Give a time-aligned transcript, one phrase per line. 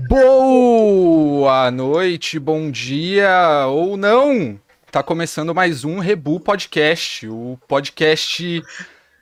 [0.00, 4.58] Boa noite, bom dia ou não.
[4.90, 8.62] Tá começando mais um Rebu Podcast, o podcast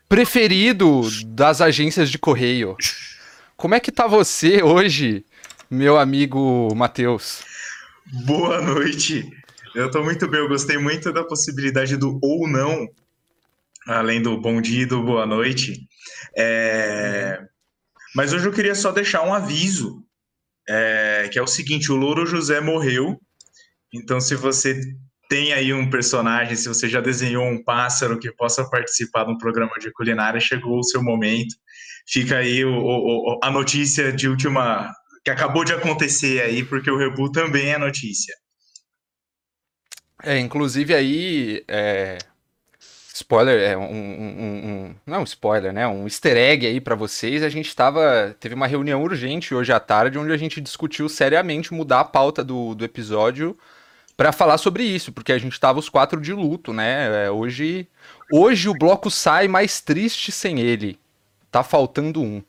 [0.09, 2.77] preferido das agências de correio.
[3.57, 5.25] Como é que tá você hoje,
[5.69, 7.43] meu amigo Matheus?
[8.25, 9.29] Boa noite.
[9.75, 12.89] Eu tô muito bem, eu gostei muito da possibilidade do ou não,
[13.89, 15.89] além do bom dia e do boa noite.
[16.37, 17.43] É...
[18.15, 20.05] Mas hoje eu queria só deixar um aviso,
[20.71, 21.29] é...
[21.29, 23.21] que é o seguinte: o Louro José morreu.
[23.93, 24.81] Então, se você
[25.29, 29.39] tem aí um personagem, se você já desenhou um pássaro que possa participar de um
[29.39, 31.55] programa de culinária, chegou o seu momento.
[32.09, 34.93] Fica aí o, o, a notícia de última
[35.25, 38.35] que acabou de acontecer aí, porque o Rebu também é notícia.
[40.23, 42.19] É, inclusive aí, é,
[43.21, 45.87] spoiler, é um, um, um, não é spoiler, né?
[45.87, 47.43] Um easter egg aí para vocês.
[47.43, 51.73] A gente tava, teve uma reunião urgente hoje à tarde, onde a gente discutiu seriamente
[51.73, 53.57] mudar a pauta do, do episódio
[54.17, 57.27] para falar sobre isso, porque a gente tava os quatro de luto, né?
[57.27, 57.89] É, hoje,
[58.31, 60.99] hoje o bloco sai mais triste sem ele.
[61.51, 62.43] Tá faltando um.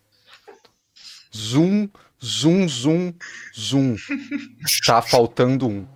[1.35, 1.87] Zoom,
[2.23, 3.13] zoom, zoom,
[3.57, 3.95] zoom.
[4.85, 5.87] Tá faltando um.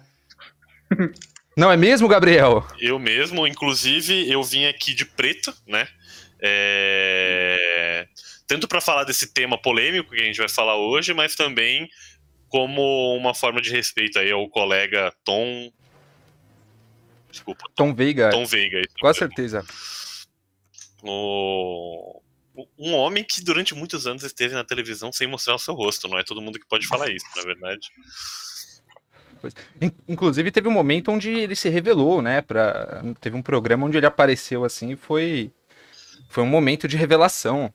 [1.55, 2.67] Não é mesmo, Gabriel?
[2.79, 5.87] Eu mesmo, inclusive, eu vim aqui de preto, né?
[6.41, 8.07] É...
[8.45, 11.89] Tanto para falar desse tema polêmico que a gente vai falar hoje, mas também
[12.49, 15.71] como uma forma de respeito aí ao colega Tom.
[17.31, 17.65] Desculpa.
[17.73, 18.29] Tom Veiga.
[18.31, 18.81] Tom Veiga.
[18.99, 19.65] Com certeza.
[21.01, 22.21] O...
[22.77, 26.17] Um homem que durante muitos anos esteve na televisão sem mostrar o seu rosto, não
[26.17, 27.89] é todo mundo que pode falar isso, na verdade
[29.45, 29.93] coisa.
[30.07, 32.41] Inclusive, teve um momento onde ele se revelou, né?
[32.41, 33.03] Pra...
[33.19, 35.51] Teve um programa onde ele apareceu assim e foi.
[36.29, 37.73] Foi um momento de revelação.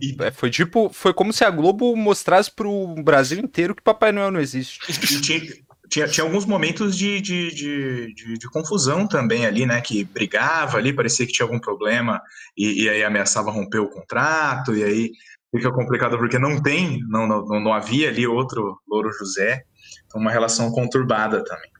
[0.00, 0.16] E...
[0.20, 4.30] É, foi tipo, foi como se a Globo mostrasse pro Brasil inteiro que Papai Noel
[4.30, 4.80] não existe.
[4.88, 5.40] E tinha,
[5.88, 9.80] tinha, tinha alguns momentos de, de, de, de, de confusão também ali, né?
[9.80, 12.22] Que brigava ali, parecia que tinha algum problema
[12.56, 15.10] e, e aí ameaçava romper o contrato, e aí
[15.54, 19.64] fica complicado porque não tem, não, não, não havia ali outro Louro José
[20.14, 21.70] uma relação conturbada também.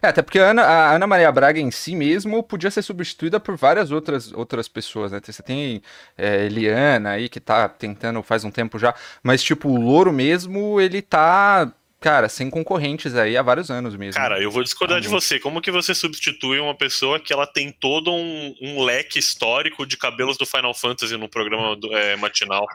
[0.00, 3.38] É, até porque a Ana, a Ana, Maria Braga em si mesmo podia ser substituída
[3.38, 5.20] por várias outras, outras pessoas, né?
[5.22, 5.82] Você tem
[6.16, 10.80] é, Eliana aí que tá tentando faz um tempo já, mas tipo, o Louro mesmo,
[10.80, 11.70] ele tá,
[12.00, 14.20] cara, sem concorrentes aí há vários anos mesmo.
[14.20, 15.38] Cara, eu vou discordar de você.
[15.38, 19.96] Como que você substitui uma pessoa que ela tem todo um, um leque histórico de
[19.96, 22.66] cabelos do Final Fantasy no programa do, é, matinal?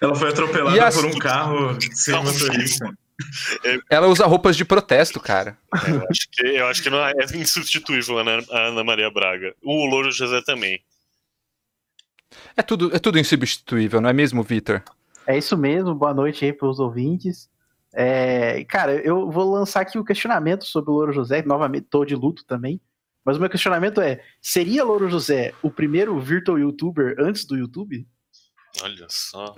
[0.00, 2.88] Ela foi atropelada por um carro sem motorista.
[3.64, 3.78] É...
[3.90, 5.58] Ela usa roupas de protesto, cara.
[5.74, 8.84] É, eu, acho que, eu acho que não é, é insubstituível a Ana, a Ana
[8.84, 9.54] Maria Braga.
[9.62, 10.80] O Louro José também.
[12.56, 14.82] É tudo, é tudo insubstituível, não é mesmo, Vitor?
[15.26, 17.50] É isso mesmo, boa noite aí para os ouvintes.
[17.92, 22.04] É, cara, eu vou lançar aqui o um questionamento sobre o Louro José, novamente tô
[22.04, 22.80] de luto também.
[23.24, 28.06] Mas o meu questionamento é: seria Louro José o primeiro virtual youtuber antes do YouTube?
[28.82, 29.54] Olha só.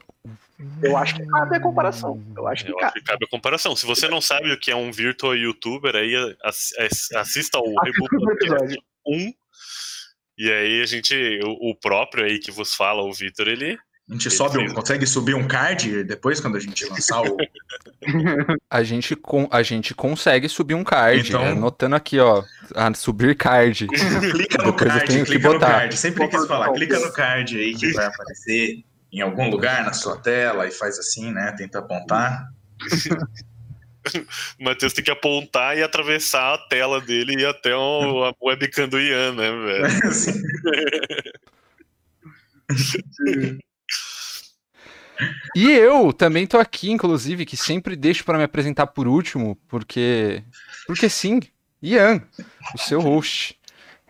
[0.82, 2.22] Eu acho que cabe a comparação.
[2.36, 2.86] Eu acho que, Eu cabe.
[2.86, 3.76] Acho que cabe a comparação.
[3.76, 9.32] Se você não sabe o que é um virtual youtuber, aí assista ao Reboot 1.
[10.38, 13.78] E aí a gente, o, próprio aí que vos fala, o Vitor, ele.
[14.08, 17.36] A gente sobe um, consegue subir um card depois quando a gente lançar o.
[18.68, 21.28] a, gente com, a gente consegue subir um card.
[21.28, 21.42] Então...
[21.42, 22.42] É, anotando aqui, ó.
[22.74, 23.86] A subir card.
[24.32, 25.96] clica no card, clica no card.
[25.96, 28.82] Sempre quis falar, clica no card aí que vai aparecer
[29.12, 31.52] em algum lugar na sua tela e faz assim, né?
[31.56, 32.48] Tenta apontar.
[34.58, 38.34] o Matheus tem que apontar e atravessar a tela dele e ir até o, a
[38.40, 39.86] webcam do Ian, né, velho?
[45.56, 50.44] e eu também tô aqui, inclusive, que sempre deixo para me apresentar por último, porque.
[50.86, 51.40] Porque sim,
[51.82, 52.22] Ian,
[52.74, 53.58] o seu host.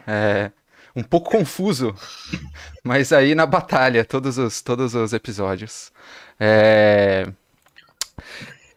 [0.06, 0.50] É,
[1.00, 1.94] um pouco confuso,
[2.84, 5.90] mas aí na batalha, todos os, todos os episódios.
[6.38, 7.26] É...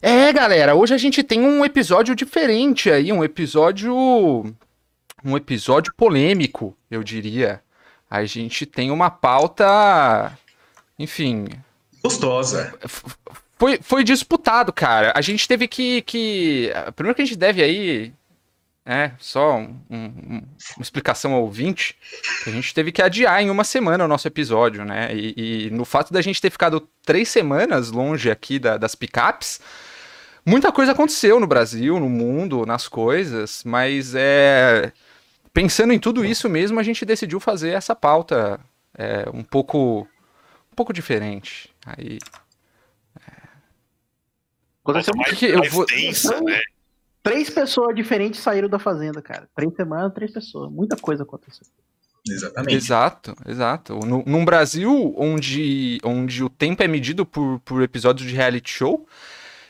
[0.02, 3.94] é, galera, hoje a gente tem um episódio diferente aí, um episódio.
[5.26, 7.62] Um episódio polêmico, eu diria.
[8.10, 10.38] A gente tem uma pauta.
[11.00, 11.48] Enfim.
[12.04, 12.78] Gostosa.
[13.58, 15.14] Foi, foi disputado, cara.
[15.16, 16.72] A gente teve que, que.
[16.94, 18.14] Primeiro que a gente deve aí
[18.86, 20.44] é, só um, um,
[20.76, 21.96] uma explicação ao ouvinte,
[22.46, 25.14] a gente teve que adiar em uma semana o nosso episódio, né?
[25.16, 29.62] E, e no fato da gente ter ficado três semanas longe aqui da, das picapes,
[30.46, 34.92] muita coisa aconteceu no Brasil, no mundo, nas coisas, mas é.
[35.54, 38.60] Pensando em tudo isso mesmo, a gente decidiu fazer essa pauta
[38.98, 40.08] é, um pouco
[40.72, 41.70] um pouco diferente.
[41.86, 42.18] Aí
[44.84, 45.40] Aconteceu mais, muito.
[45.40, 46.60] que eu vou- tensa, né?
[47.24, 49.48] Três pessoas diferentes saíram da fazenda, cara.
[49.56, 50.70] Três semanas, três pessoas.
[50.70, 51.66] Muita coisa aconteceu.
[52.28, 52.76] Exatamente.
[52.76, 54.00] Exato, exato.
[54.06, 59.08] No, num Brasil onde, onde o tempo é medido por, por episódios de reality show,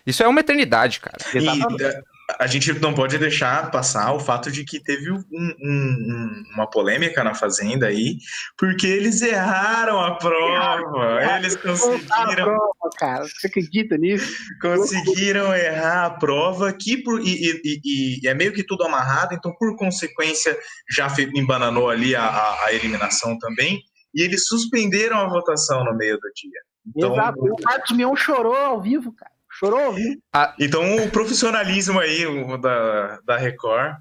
[0.05, 1.17] isso é uma eternidade, cara.
[1.33, 2.01] E é,
[2.39, 6.69] a gente não pode deixar passar o fato de que teve um- um- um- uma
[6.69, 8.17] polêmica na Fazenda aí,
[8.57, 11.19] porque eles erraram a prova.
[11.37, 13.25] Eles Voltaram a conseguiram, prova, cara.
[13.25, 14.33] Você acredita nisso?
[14.61, 17.25] conseguiram errar a prova que por, e,
[17.63, 17.81] e-
[18.23, 20.57] e- é meio que tudo amarrado, então por consequência
[20.95, 23.81] já embananou ali a, a- a eliminação também.
[24.15, 26.61] E eles suspenderam a votação no meio do dia.
[26.95, 27.39] Então, Exato.
[27.43, 29.32] O Marcos Mion chorou ao vivo, cara.
[29.59, 30.21] Chorou vivo.
[30.59, 33.97] Então, o profissionalismo aí o da, da Record,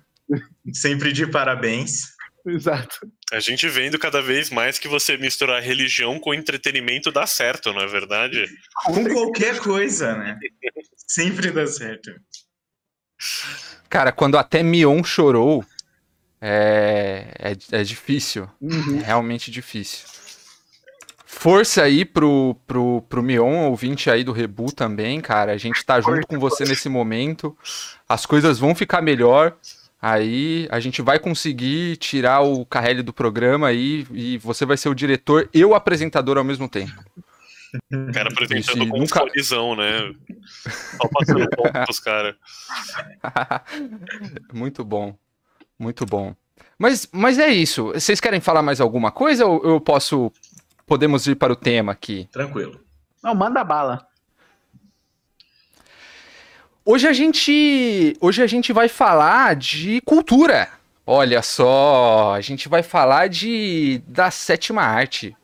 [0.72, 2.12] sempre de parabéns.
[2.46, 3.08] Exato.
[3.32, 7.80] A gente vendo cada vez mais que você misturar religião com entretenimento dá certo, não
[7.80, 8.46] é verdade?
[8.84, 10.38] Com qualquer coisa, né?
[11.06, 12.12] Sempre dá certo.
[13.88, 15.64] Cara, quando até Mion chorou,
[16.40, 18.50] é, é, é difícil.
[18.60, 19.00] Uhum.
[19.00, 20.08] É realmente difícil.
[21.34, 25.52] Força aí pro, pro, pro Mion, ouvinte aí do Rebu também, cara.
[25.52, 27.56] A gente tá junto com você nesse momento.
[28.06, 29.56] As coisas vão ficar melhor.
[30.00, 34.90] Aí a gente vai conseguir tirar o Carrelli do programa aí e você vai ser
[34.90, 36.92] o diretor e o apresentador ao mesmo tempo.
[37.90, 40.12] O cara apresentando com nunca- um folizão, né?
[41.00, 42.34] Só passando ponto pros caras.
[44.52, 45.16] Muito bom.
[45.78, 46.34] Muito bom.
[46.78, 47.86] Mas, mas é isso.
[47.86, 50.30] Vocês querem falar mais alguma coisa ou eu posso.
[50.86, 52.28] Podemos ir para o tema aqui?
[52.32, 52.80] Tranquilo.
[53.22, 54.06] Não, manda bala.
[56.84, 58.16] Hoje a gente.
[58.20, 60.68] Hoje a gente vai falar de cultura.
[61.06, 65.36] Olha só, a gente vai falar de da sétima arte.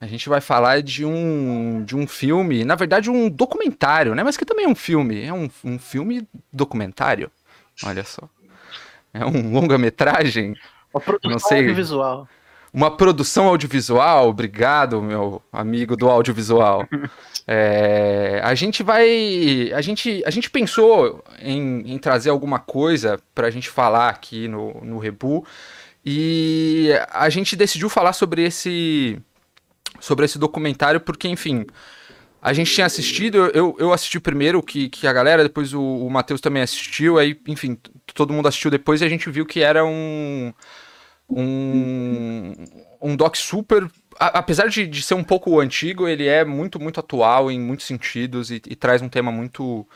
[0.00, 4.22] A gente vai falar de um de um filme, na verdade um documentário, né?
[4.24, 7.30] Mas que também é um filme, é um, um filme documentário.
[7.84, 8.28] Olha só.
[9.12, 10.54] É um longa-metragem,
[10.94, 11.58] Uma produção Não sei.
[11.58, 12.28] audiovisual.
[12.72, 14.28] Uma produção audiovisual.
[14.28, 16.86] Obrigado, meu amigo do audiovisual.
[17.52, 19.72] É, a gente vai.
[19.74, 24.46] A gente, a gente pensou em, em trazer alguma coisa para a gente falar aqui
[24.46, 25.44] no, no Rebu.
[26.04, 29.18] E a gente decidiu falar sobre esse.
[29.98, 31.66] Sobre esse documentário, porque, enfim,
[32.40, 36.08] a gente tinha assistido, eu, eu assisti primeiro que, que a galera, depois o, o
[36.08, 37.76] Matheus também assistiu, aí, enfim,
[38.14, 40.52] todo mundo assistiu depois e a gente viu que era um.
[41.30, 42.52] Um,
[43.00, 43.88] um doc super.
[44.18, 48.50] apesar de, de ser um pouco antigo, ele é muito, muito atual em muitos sentidos
[48.50, 49.86] e, e traz um tema muito,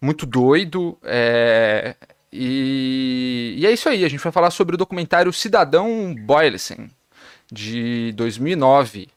[0.00, 0.98] muito doido.
[1.04, 1.94] é,
[2.32, 6.90] e, e é isso aí, a gente vai falar sobre o documentário Cidadão Boylesen,
[7.50, 9.08] de 2009.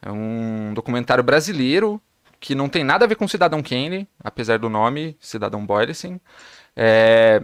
[0.00, 2.00] É um documentário brasileiro
[2.40, 6.20] que não tem nada a ver com Cidadão Kane, apesar do nome, Cidadão Boylesen.
[6.74, 7.40] É,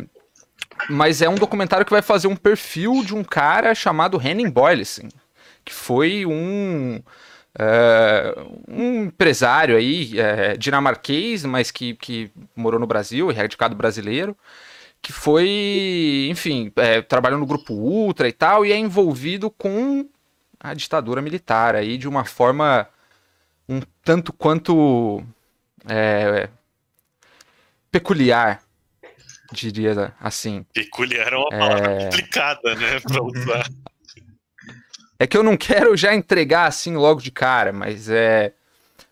[0.89, 5.09] mas é um documentário que vai fazer um perfil de um cara chamado Henning Boylesen,
[5.65, 7.01] que foi um,
[7.59, 8.35] é,
[8.69, 14.37] um empresário aí é, dinamarquês, mas que, que morou no Brasil, radicado brasileiro,
[15.03, 20.09] que foi, enfim, é, trabalhou no grupo Ultra e tal, e é envolvido com
[20.61, 22.89] a ditadura militar aí de uma forma
[23.69, 25.23] um tanto quanto
[25.87, 26.49] é,
[27.91, 28.63] peculiar,
[29.53, 30.65] diria assim.
[30.73, 33.01] Peculiar é uma palavra complicada, né?
[33.01, 33.69] Pra usar.
[35.19, 38.53] É que eu não quero já entregar assim logo de cara, mas é.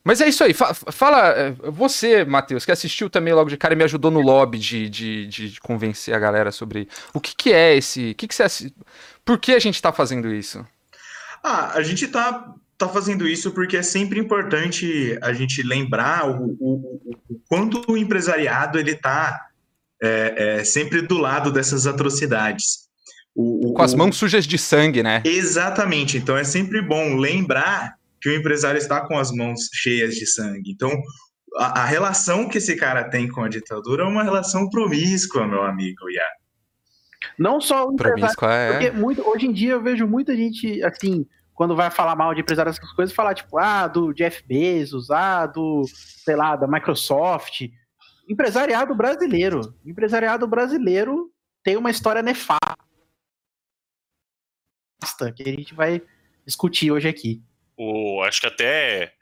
[0.04, 0.54] Mas é isso aí.
[0.54, 4.20] Fa- fala, é, você, Matheus, que assistiu também logo de cara e me ajudou no
[4.20, 8.12] lobby de, de, de convencer a galera sobre o que, que é esse.
[8.12, 8.74] O que, que você assi-
[9.24, 10.64] Por que a gente tá fazendo isso?
[11.42, 16.56] Ah, a gente tá, tá fazendo isso porque é sempre importante a gente lembrar o,
[16.60, 16.72] o,
[17.04, 19.44] o- o quanto o empresariado ele tá
[20.02, 22.86] é, é, sempre do lado dessas atrocidades.
[23.34, 25.22] O- o- Com as mãos sujas de sangue, né?
[25.24, 26.16] Exatamente.
[26.18, 30.70] Então é sempre bom lembrar que o empresário está com as mãos cheias de sangue.
[30.70, 30.90] Então
[31.58, 35.62] a, a relação que esse cara tem com a ditadura é uma relação promíscua, meu
[35.62, 36.24] amigo Iá.
[37.38, 38.70] Não só o empresário, Promíscua é.
[38.72, 42.40] porque muito, hoje em dia eu vejo muita gente, assim, quando vai falar mal de
[42.40, 45.82] empresário, essas coisas, falar, tipo, ah, do Jeff Bezos, ah, do,
[46.24, 47.62] sei lá, da Microsoft.
[48.28, 49.74] Empresariado brasileiro.
[49.84, 52.76] Empresariado brasileiro tem uma história nefasta
[55.34, 56.02] que a gente vai
[56.44, 57.42] discutir hoje aqui.
[57.76, 59.12] O, acho que até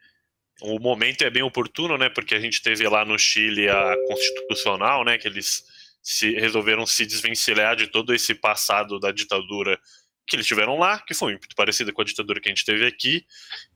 [0.63, 2.09] o momento é bem oportuno, né?
[2.09, 5.19] Porque a gente teve lá no Chile a constitucional, né?
[5.19, 5.65] Que eles
[6.03, 9.79] se, resolveram se desvencilhar de todo esse passado da ditadura
[10.27, 12.87] que eles tiveram lá, que foi muito parecida com a ditadura que a gente teve
[12.87, 13.27] aqui.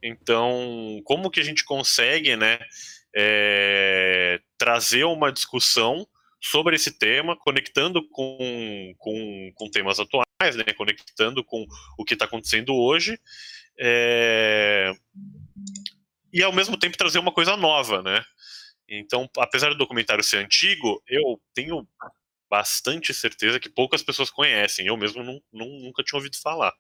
[0.03, 2.59] Então, como que a gente consegue, né?
[3.15, 6.07] é, trazer uma discussão
[6.41, 12.27] sobre esse tema, conectando com, com, com temas atuais, né, conectando com o que está
[12.27, 13.19] acontecendo hoje,
[13.79, 14.93] é,
[16.33, 18.25] e ao mesmo tempo trazer uma coisa nova, né?
[18.89, 21.87] Então, apesar do documentário ser antigo, eu tenho
[22.51, 24.87] bastante certeza que poucas pessoas conhecem.
[24.87, 26.73] Eu mesmo não, não, nunca tinha ouvido falar.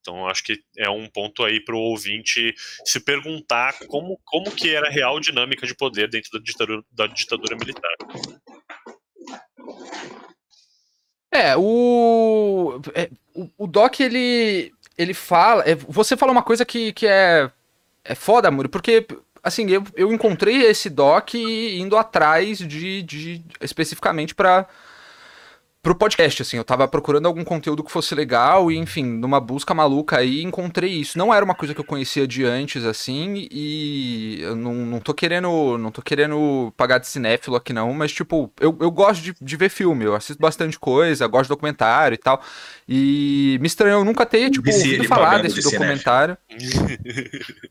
[0.00, 4.74] Então, acho que é um ponto aí para o ouvinte se perguntar como, como que
[4.74, 7.96] era a real dinâmica de poder dentro da ditadura, da ditadura militar.
[11.30, 13.08] É, o, é,
[13.56, 15.62] o, Doc, ele, ele fala...
[15.66, 17.50] É, você fala uma coisa que, que é,
[18.04, 19.06] é foda, Muri, porque
[19.42, 24.68] assim, eu, eu encontrei esse doc indo atrás de, de especificamente para
[25.82, 29.74] pro podcast, assim, eu tava procurando algum conteúdo que fosse legal e, enfim, numa busca
[29.74, 31.18] maluca aí, encontrei isso.
[31.18, 35.12] Não era uma coisa que eu conhecia de antes, assim, e eu não, não tô
[35.12, 39.34] querendo, não tô querendo pagar de cinéfilo aqui não, mas, tipo, eu, eu gosto de,
[39.40, 42.40] de ver filme, eu assisto bastante coisa, gosto de documentário e tal,
[42.88, 46.38] e me estranhou nunca ter, tipo, ouvido falar desse de documentário.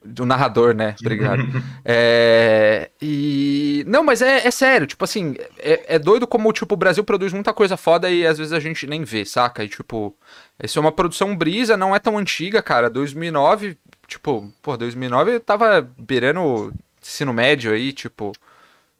[0.03, 0.95] Do narrador, né?
[0.99, 1.43] Obrigado.
[1.85, 3.85] é, e...
[3.87, 7.31] Não, mas é, é sério, tipo assim, é, é doido como, tipo, o Brasil produz
[7.31, 9.63] muita coisa foda foda e às vezes a gente nem vê, saca?
[9.63, 10.15] E tipo,
[10.57, 12.89] essa é uma produção brisa, não é tão antiga, cara.
[12.89, 13.77] 2009,
[14.07, 18.31] tipo, pô, 2009 eu tava beirando ensino médio aí, tipo,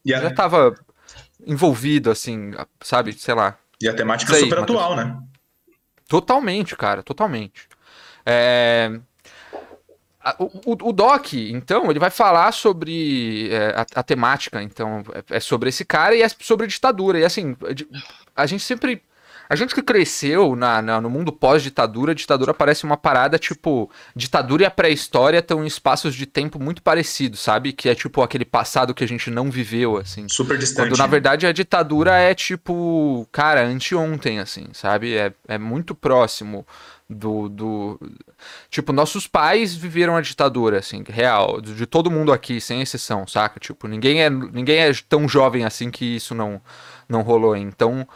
[0.05, 0.27] yeah.
[0.27, 0.75] já tava
[1.46, 3.13] envolvido, assim, sabe?
[3.13, 3.58] Sei lá.
[3.81, 5.17] E a temática é super atual, né?
[6.08, 7.67] Totalmente, cara, totalmente.
[8.25, 9.00] É...
[10.38, 15.38] O, o, o, Doc, então, ele vai falar sobre é, a, a, temática, então, é,
[15.38, 17.17] é, sobre esse cara e é sobre ditadura.
[17.17, 17.58] E assim,
[18.35, 19.01] a gente sempre.
[19.50, 23.91] A gente que cresceu na, na no mundo pós-ditadura, ditadura parece uma parada tipo.
[24.15, 27.73] Ditadura e a pré-história estão em espaços de tempo muito parecidos, sabe?
[27.73, 30.25] Que é tipo aquele passado que a gente não viveu, assim.
[30.29, 30.89] Super distante.
[30.89, 33.27] Quando na verdade a ditadura é tipo.
[33.31, 35.17] Cara, anteontem, assim, sabe?
[35.17, 36.65] É, é muito próximo
[37.11, 38.00] do, do.
[38.69, 41.61] Tipo, nossos pais viveram a ditadura, assim, real.
[41.61, 43.59] De todo mundo aqui, sem exceção, saca?
[43.59, 46.61] Tipo, ninguém é, ninguém é tão jovem assim que isso não,
[47.11, 47.55] não rolou.
[47.55, 48.07] Então,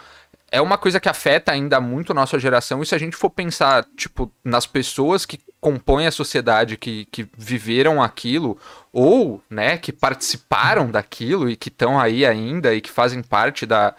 [0.51, 2.81] é uma coisa que afeta ainda muito a nossa geração.
[2.81, 7.27] E se a gente for pensar, tipo, nas pessoas que compõem a sociedade, que, que
[7.37, 8.57] viveram aquilo,
[8.93, 13.95] ou, né, que participaram daquilo e que estão aí ainda e que fazem parte da,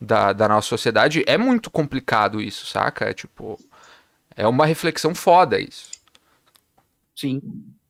[0.00, 3.06] da, da nossa sociedade, é muito complicado isso, saca?
[3.06, 3.58] É tipo.
[4.36, 5.90] É uma reflexão foda isso.
[7.16, 7.42] Sim.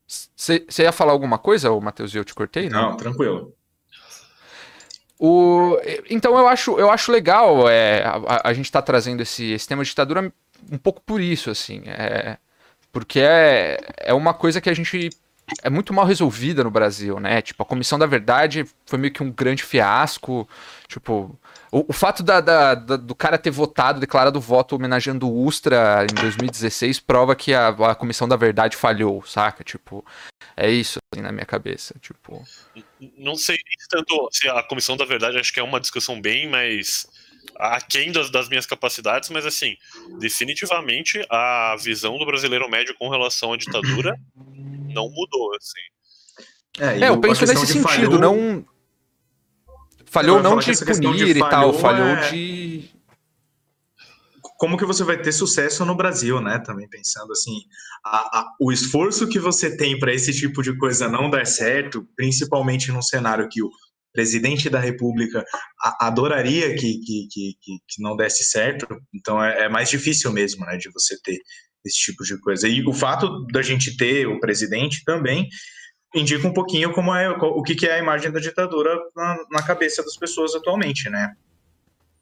[0.06, 2.70] Você ia falar alguma coisa, Matheus, e eu te cortei?
[2.70, 3.54] Não, não tranquilo.
[5.18, 5.76] O,
[6.08, 9.82] então eu acho, eu acho legal é, a, a gente tá trazendo esse, esse tema
[9.82, 10.32] de ditadura
[10.70, 11.82] um pouco por isso, assim.
[11.86, 12.36] É,
[12.92, 15.10] porque é, é uma coisa que a gente
[15.62, 17.40] é muito mal resolvida no Brasil, né?
[17.42, 20.48] Tipo, a Comissão da Verdade foi meio que um grande fiasco.
[20.86, 21.38] Tipo,
[21.70, 26.06] o, o fato da, da, da, do cara ter votado, declarado voto homenageando o Ustra
[26.10, 29.62] em 2016 prova que a, a Comissão da Verdade falhou, saca?
[29.62, 30.04] Tipo,
[30.56, 31.94] é isso assim, na minha cabeça.
[32.00, 32.42] Tipo.
[33.16, 33.56] Não sei
[33.88, 37.06] tanto se a Comissão da Verdade acho que é uma discussão bem mais
[37.56, 39.76] aquém das, das minhas capacidades, mas assim,
[40.18, 46.44] definitivamente a visão do brasileiro médio com relação à ditadura não mudou, assim.
[46.78, 48.18] É, é eu penso nesse sentido, falhou...
[48.18, 48.64] não.
[50.18, 52.30] Falhou não, de punir de e tal, falhou é...
[52.30, 52.90] de.
[54.58, 56.58] Como que você vai ter sucesso no Brasil, né?
[56.58, 57.60] Também pensando assim,
[58.04, 62.04] a, a, o esforço que você tem para esse tipo de coisa não dar certo,
[62.16, 63.70] principalmente num cenário que o
[64.12, 65.44] presidente da República
[66.00, 67.54] adoraria que, que, que,
[67.86, 71.38] que não desse certo, então é, é, mais difícil mesmo, né, de você ter
[71.86, 72.66] esse tipo de coisa.
[72.66, 75.48] E o fato da gente ter o presidente também
[76.14, 80.02] indica um pouquinho como é o que, é a imagem da ditadura na, na cabeça
[80.02, 81.34] das pessoas atualmente, né?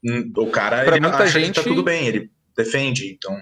[0.05, 1.55] Hum, o cara pra ele acha gente...
[1.55, 3.41] que tá tudo bem, ele defende, então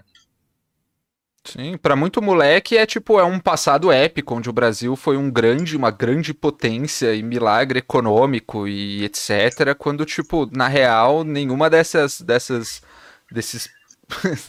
[1.46, 5.30] Sim, para muito moleque é tipo é um passado épico onde o Brasil foi um
[5.30, 12.22] grande, uma grande potência e milagre econômico e etc, quando tipo na real nenhuma dessas
[12.22, 12.82] dessas
[13.30, 13.68] desses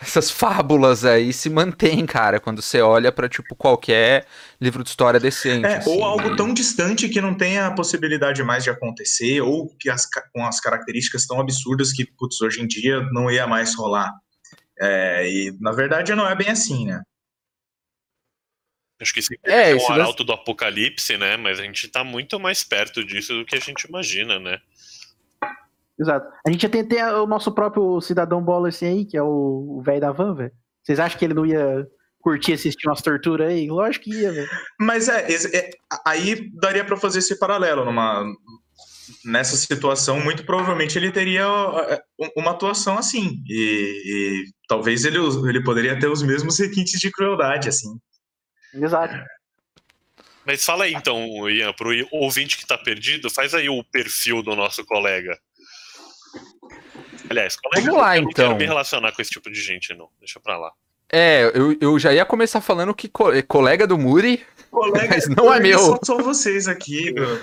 [0.00, 4.26] essas fábulas aí se mantém, cara, quando você olha para tipo qualquer
[4.60, 5.66] livro de história decente.
[5.66, 6.36] É, assim, ou algo e...
[6.36, 10.60] tão distante que não tem a possibilidade mais de acontecer, ou que as, com as
[10.60, 14.12] características tão absurdas que, putz, hoje em dia não ia mais rolar.
[14.80, 17.02] É, e na verdade não é bem assim, né?
[19.00, 21.36] Acho que sempre é, é um arauto do apocalipse, né?
[21.36, 24.60] Mas a gente tá muito mais perto disso do que a gente imagina, né?
[25.98, 26.28] Exato.
[26.46, 30.00] A gente tem, tem o nosso próprio cidadão bola assim aí, que é o velho
[30.00, 30.52] da van, velho.
[30.82, 31.86] Vocês acham que ele não ia
[32.20, 33.68] curtir assistir umas torturas aí?
[33.68, 34.48] Lógico que ia, velho.
[34.80, 35.70] Mas é, é,
[36.06, 38.24] aí daria para fazer esse paralelo numa
[39.24, 41.44] nessa situação, muito provavelmente ele teria
[41.88, 42.02] é,
[42.36, 43.42] uma atuação assim.
[43.46, 47.98] E, e talvez ele, ele poderia ter os mesmos requintes de crueldade, assim.
[48.74, 49.14] Exato.
[50.46, 54.56] Mas fala aí então, Ian, pro ouvinte que tá perdido, faz aí o perfil do
[54.56, 55.38] nosso colega.
[57.28, 58.46] Aliás, colega, Vamos lá, eu não então.
[58.46, 60.08] quero me relacionar com esse tipo de gente, não.
[60.18, 60.72] Deixa pra lá.
[61.10, 65.52] É, eu, eu já ia começar falando que co colega do Muri, Colega, mas não
[65.52, 65.78] é meu.
[65.78, 67.40] São, são vocês aqui do,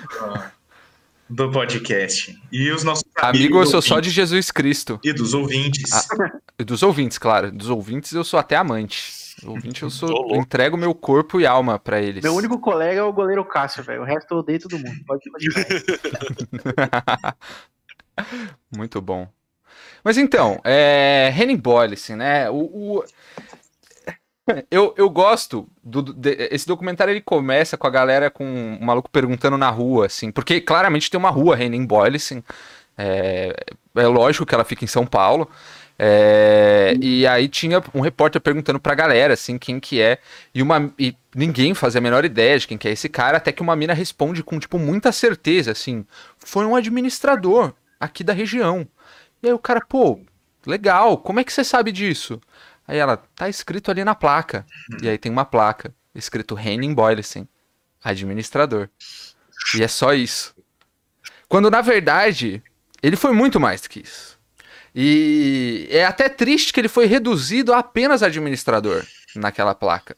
[1.28, 2.38] do, podcast.
[2.52, 4.12] E os nossos Amigo, eu sou só ouvintes.
[4.12, 5.00] de Jesus Cristo.
[5.02, 5.92] E dos ouvintes.
[5.92, 6.38] Ah.
[6.58, 7.50] E dos ouvintes, claro.
[7.50, 9.26] Dos ouvintes eu sou até amante.
[9.44, 10.30] Ouvinte eu sou.
[10.30, 12.22] Eu entrego meu corpo e alma pra eles.
[12.22, 14.00] Meu único colega é o goleiro Cássio, velho.
[14.00, 14.96] O resto eu odeio todo mundo.
[15.06, 15.66] Pode imaginar.
[18.74, 19.28] Muito bom.
[20.06, 21.34] Mas então, é.
[21.36, 22.48] Henning Boylissen, né?
[22.48, 22.58] O.
[23.00, 23.04] o-
[24.70, 29.10] Eu, eu gosto do, de- esse documentário ele começa com a galera com um maluco
[29.10, 32.44] perguntando na rua assim, porque claramente tem uma rua Henning Boylissen.
[32.98, 33.54] É,
[33.96, 35.50] é lógico que ela fica em São Paulo.
[35.98, 40.18] É, e aí tinha um repórter perguntando pra galera, assim, quem que é.
[40.54, 43.52] E, uma, e ninguém fazia a menor ideia de quem que é esse cara, até
[43.52, 46.04] que uma mina responde com, tipo, muita certeza, assim.
[46.38, 48.86] Foi um administrador aqui da região.
[49.42, 50.20] E aí o cara, pô,
[50.66, 52.40] legal, como é que você sabe disso?
[52.86, 54.64] Aí ela, tá escrito ali na placa.
[55.02, 57.48] E aí tem uma placa, escrito Henning Boylissen,
[58.02, 58.88] administrador.
[59.76, 60.54] E é só isso.
[61.48, 62.62] Quando na verdade,
[63.02, 64.36] ele foi muito mais do que isso.
[64.94, 70.16] E é até triste que ele foi reduzido a apenas administrador naquela placa.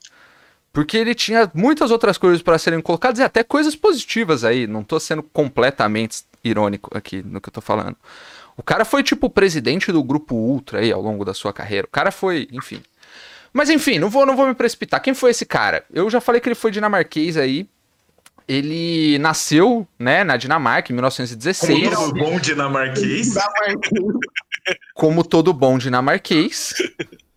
[0.72, 4.66] Porque ele tinha muitas outras coisas para serem colocadas e até coisas positivas aí.
[4.66, 7.96] Não tô sendo completamente irônico aqui no que eu tô falando.
[8.58, 11.86] O cara foi tipo presidente do grupo Ultra aí ao longo da sua carreira.
[11.86, 12.82] O cara foi, enfim.
[13.52, 15.00] Mas enfim, não vou, não vou me precipitar.
[15.00, 15.84] Quem foi esse cara?
[15.92, 17.68] Eu já falei que ele foi dinamarquês aí.
[18.48, 23.34] Ele nasceu, né, na Dinamarca em 1916 Como todo bom dinamarquês.
[24.94, 26.73] como todo bom dinamarquês,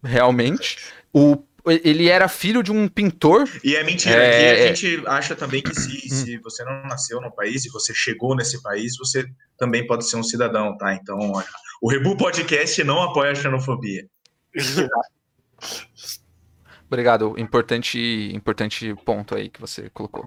[0.03, 0.77] realmente.
[1.13, 3.47] O, ele era filho de um pintor.
[3.63, 4.63] E é mentira, É, aqui é.
[4.63, 8.35] a gente acha também que se, se você não nasceu no país e você chegou
[8.35, 9.25] nesse país, você
[9.57, 10.93] também pode ser um cidadão, tá?
[10.93, 11.47] Então, olha,
[11.81, 14.05] o Rebu Podcast não apoia a xenofobia.
[16.87, 20.25] Obrigado, importante, importante ponto aí que você colocou.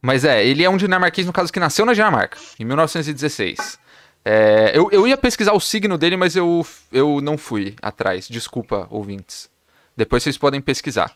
[0.00, 3.76] Mas é, ele é um dinamarquês, no caso, que nasceu na Dinamarca, em 1916.
[4.24, 8.28] É, eu, eu ia pesquisar o signo dele, mas eu, eu não fui atrás.
[8.28, 9.50] Desculpa, ouvintes.
[9.96, 11.12] Depois vocês podem pesquisar.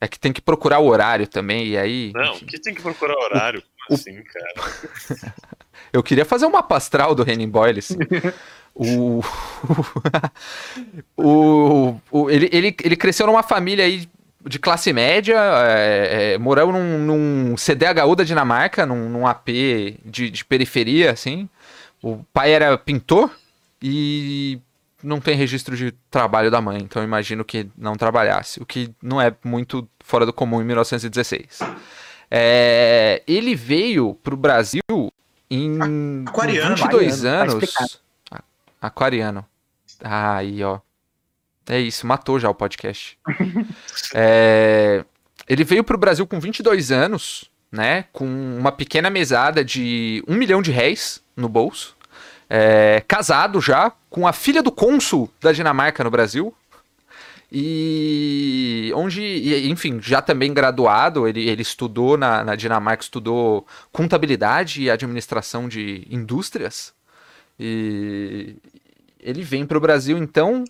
[0.00, 2.12] É que tem que procurar o horário também, e aí.
[2.14, 2.46] Não, enfim.
[2.46, 3.62] que tem que procurar horário.
[3.86, 5.34] Como o- assim, cara?
[5.92, 7.78] Eu queria fazer um mapa astral do Henning Boyle.
[7.78, 7.96] assim.
[8.74, 9.20] o,
[11.16, 14.08] o, o- ele, ele, ele cresceu numa família aí
[14.46, 15.36] de classe média,
[15.68, 19.48] é, é, morou num, num CDHU da Dinamarca, num, num AP
[20.04, 21.48] de, de periferia, assim.
[22.02, 23.30] O pai era pintor
[23.82, 24.60] e
[25.02, 28.92] não tem registro de trabalho da mãe, então eu imagino que não trabalhasse, o que
[29.02, 31.60] não é muito fora do comum em 1916.
[32.30, 34.82] É, ele veio pro Brasil
[35.50, 35.78] em
[36.26, 36.76] Aquariano.
[36.76, 38.02] 22 Aquariano, tá anos.
[38.80, 39.46] Aquariano.
[40.02, 40.80] Ah, aí, ó.
[41.68, 43.18] É isso, matou já o podcast.
[44.14, 45.04] É,
[45.46, 48.04] ele veio pro Brasil com 22 anos, né?
[48.12, 51.96] Com uma pequena mesada de um milhão de réis no bolso.
[52.48, 56.54] É, casado já com a filha do cônsul da Dinamarca no Brasil.
[57.50, 64.90] E onde, enfim, já também graduado, ele, ele estudou na, na Dinamarca, estudou contabilidade e
[64.90, 66.92] administração de indústrias.
[67.58, 68.56] E
[69.18, 70.64] ele vem para o Brasil, então,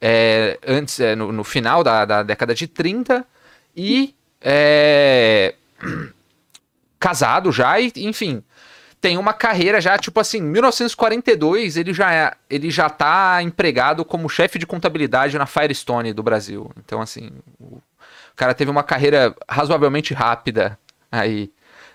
[0.00, 3.26] é, antes, é, no, no final da, da década de 30,
[3.74, 5.54] e é,
[7.00, 8.42] casado já, e, enfim,
[9.00, 14.28] tem uma carreira já, tipo assim, 1942 ele já, é- ele já tá empregado como
[14.28, 16.70] chefe de contabilidade na Firestone do Brasil.
[16.78, 17.80] Então, assim, o
[18.36, 20.78] cara teve uma carreira razoavelmente rápida
[21.10, 21.50] aí.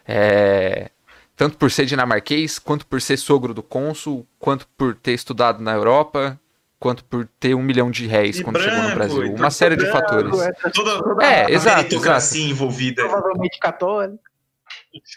[0.08, 0.90] É,
[1.36, 5.74] tanto por ser dinamarquês, quanto por ser sogro do cônsul, quanto por ter estudado na
[5.74, 6.40] Europa,
[6.80, 9.26] quanto por ter um milhão de réis E quando chegou no branco, Brasil.
[9.26, 10.32] e Uma série de branco, fatores.
[10.74, 13.04] Toda, toda É, a exato, meritocracia envolvida.
[13.08, 14.24] Provavelmente católico.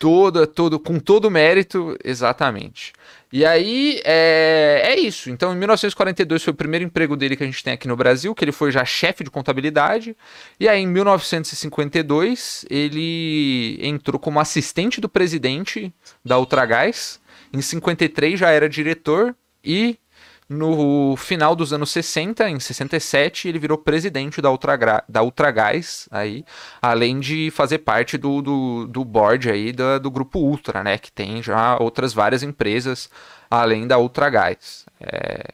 [0.01, 2.93] Toda, todo, com todo mérito, exatamente.
[3.33, 5.31] E aí, é, é isso.
[5.31, 8.35] Então, em 1942 foi o primeiro emprego dele que a gente tem aqui no Brasil,
[8.35, 10.17] que ele foi já chefe de contabilidade.
[10.59, 15.93] E aí, em 1952, ele entrou como assistente do presidente
[16.25, 17.21] da Ultragás.
[17.53, 19.99] Em 53 já era diretor e
[20.49, 26.43] No final dos anos 60, em 67, ele virou presidente da, Ultragra da Ultragás, aí,
[26.81, 30.97] além de fazer parte do, do, do board aí do, do grupo Ultra, né?
[30.97, 33.11] Que tem já outras várias empresas
[33.51, 34.87] além da Ultragás.
[35.01, 35.51] É...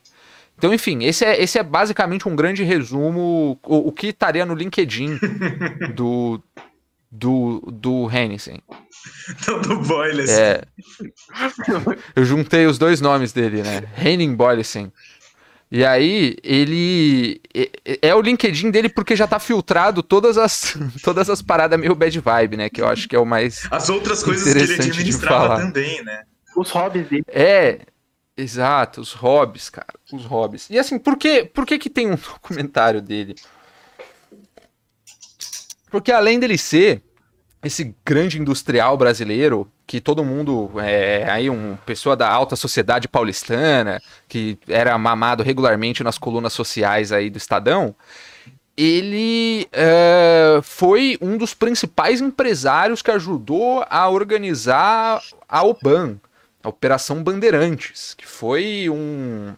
[0.56, 4.54] Então, enfim, esse é, esse é basicamente um grande resumo, o, o que estaria no
[4.54, 5.18] LinkedIn
[5.96, 6.40] do,
[7.14, 8.60] do, do Hennessy.
[9.46, 10.30] Não, do Boyles.
[10.30, 10.62] É,
[12.16, 13.82] eu juntei os dois nomes dele, né?
[13.96, 14.92] Henning Boylessen.
[15.70, 17.40] E aí, ele.
[17.54, 21.94] É, é o LinkedIn dele porque já tá filtrado todas as, todas as paradas meio
[21.94, 22.68] bad vibe, né?
[22.68, 23.66] Que eu acho que é o mais.
[23.70, 26.22] As outras coisas que ele administrava também, né?
[26.56, 27.24] Os hobbies dele.
[27.28, 27.80] É,
[28.36, 29.94] exato, os hobbies, cara.
[30.12, 30.68] Os hobbies.
[30.70, 33.34] E assim, por que, por que, que tem um documentário dele?
[35.94, 37.04] Porque além dele ser
[37.62, 44.02] esse grande industrial brasileiro que todo mundo é aí um pessoa da alta sociedade paulistana
[44.28, 47.94] que era mamado regularmente nas colunas sociais aí do Estadão
[48.76, 56.16] ele é, foi um dos principais empresários que ajudou a organizar a OBAN,
[56.60, 59.54] a Operação Bandeirantes, que foi um,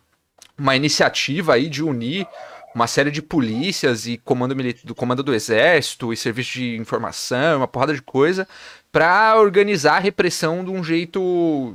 [0.59, 2.29] uma iniciativa aí de unir
[2.77, 7.67] uma série de polícias e comando do comando do exército e serviço de informação, uma
[7.67, 8.47] porrada de coisa,
[8.93, 11.75] para organizar a repressão de um jeito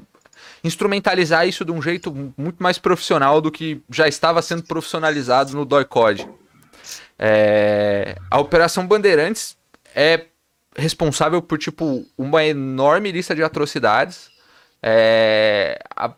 [0.64, 5.66] instrumentalizar isso de um jeito muito mais profissional do que já estava sendo profissionalizado no
[5.66, 6.30] DOI-CODE.
[7.18, 9.58] É, a Operação Bandeirantes
[9.96, 10.26] é
[10.78, 14.30] responsável por tipo uma enorme lista de atrocidades.
[14.84, 16.14] É, a,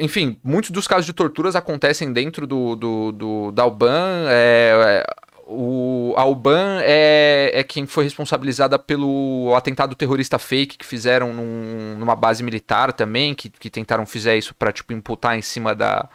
[0.00, 4.26] enfim, muitos dos casos de torturas acontecem dentro do, do, do da Alban.
[4.28, 11.32] É, é, o Alban é, é quem foi responsabilizada pelo atentado terrorista fake que fizeram
[11.32, 15.74] num, numa base militar também, que, que tentaram fazer isso para tipo imputar em cima
[15.74, 16.08] da,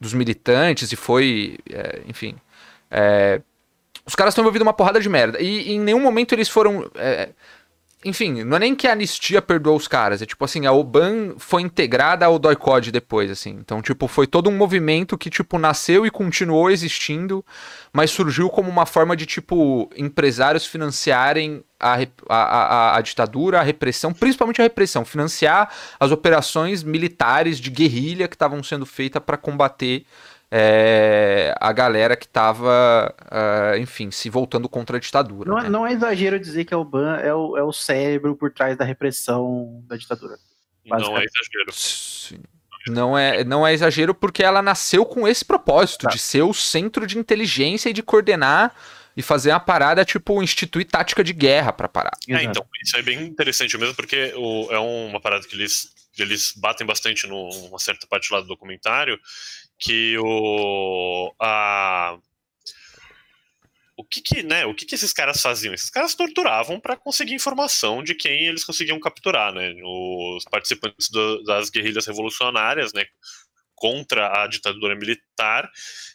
[0.00, 2.36] dos militantes e foi, é, enfim,
[2.90, 3.40] é,
[4.06, 6.88] os caras estão envolvidos uma porrada de merda e, e em nenhum momento eles foram
[6.94, 7.30] é,
[8.06, 11.34] enfim, não é nem que a anistia perdoou os caras, é tipo assim, a Oban
[11.38, 13.50] foi integrada ao Doicode depois, assim.
[13.50, 17.44] Então, tipo, foi todo um movimento que, tipo, nasceu e continuou existindo,
[17.92, 23.62] mas surgiu como uma forma de, tipo, empresários financiarem a, a, a, a ditadura, a
[23.62, 29.36] repressão, principalmente a repressão, financiar as operações militares de guerrilha que estavam sendo feitas para
[29.36, 30.06] combater
[30.50, 35.50] é, a galera que estava, uh, é, enfim, se voltando contra a ditadura.
[35.50, 35.68] Não, né?
[35.68, 38.84] não, é exagero dizer que a UBAN é o, é o cérebro por trás da
[38.84, 40.36] repressão da ditadura.
[40.84, 41.72] Não é exagero.
[41.72, 42.40] Sim.
[42.88, 46.10] Não é, não é exagero porque ela nasceu com esse propósito tá.
[46.10, 48.72] de ser o centro de inteligência e de coordenar
[49.16, 52.16] e fazer uma parada, tipo, instituir tática de guerra para parar.
[52.28, 56.22] É, então, isso é bem interessante mesmo, porque o, é uma parada que eles, que
[56.22, 59.18] eles batem bastante numa certa parte lá do documentário,
[59.78, 62.18] que o a
[63.96, 65.72] o que que, né, o que que esses caras faziam?
[65.72, 69.74] Esses caras torturavam para conseguir informação de quem eles conseguiam capturar, né?
[69.82, 73.06] Os participantes do, das guerrilhas revolucionárias, né,
[73.74, 75.70] contra a ditadura militar,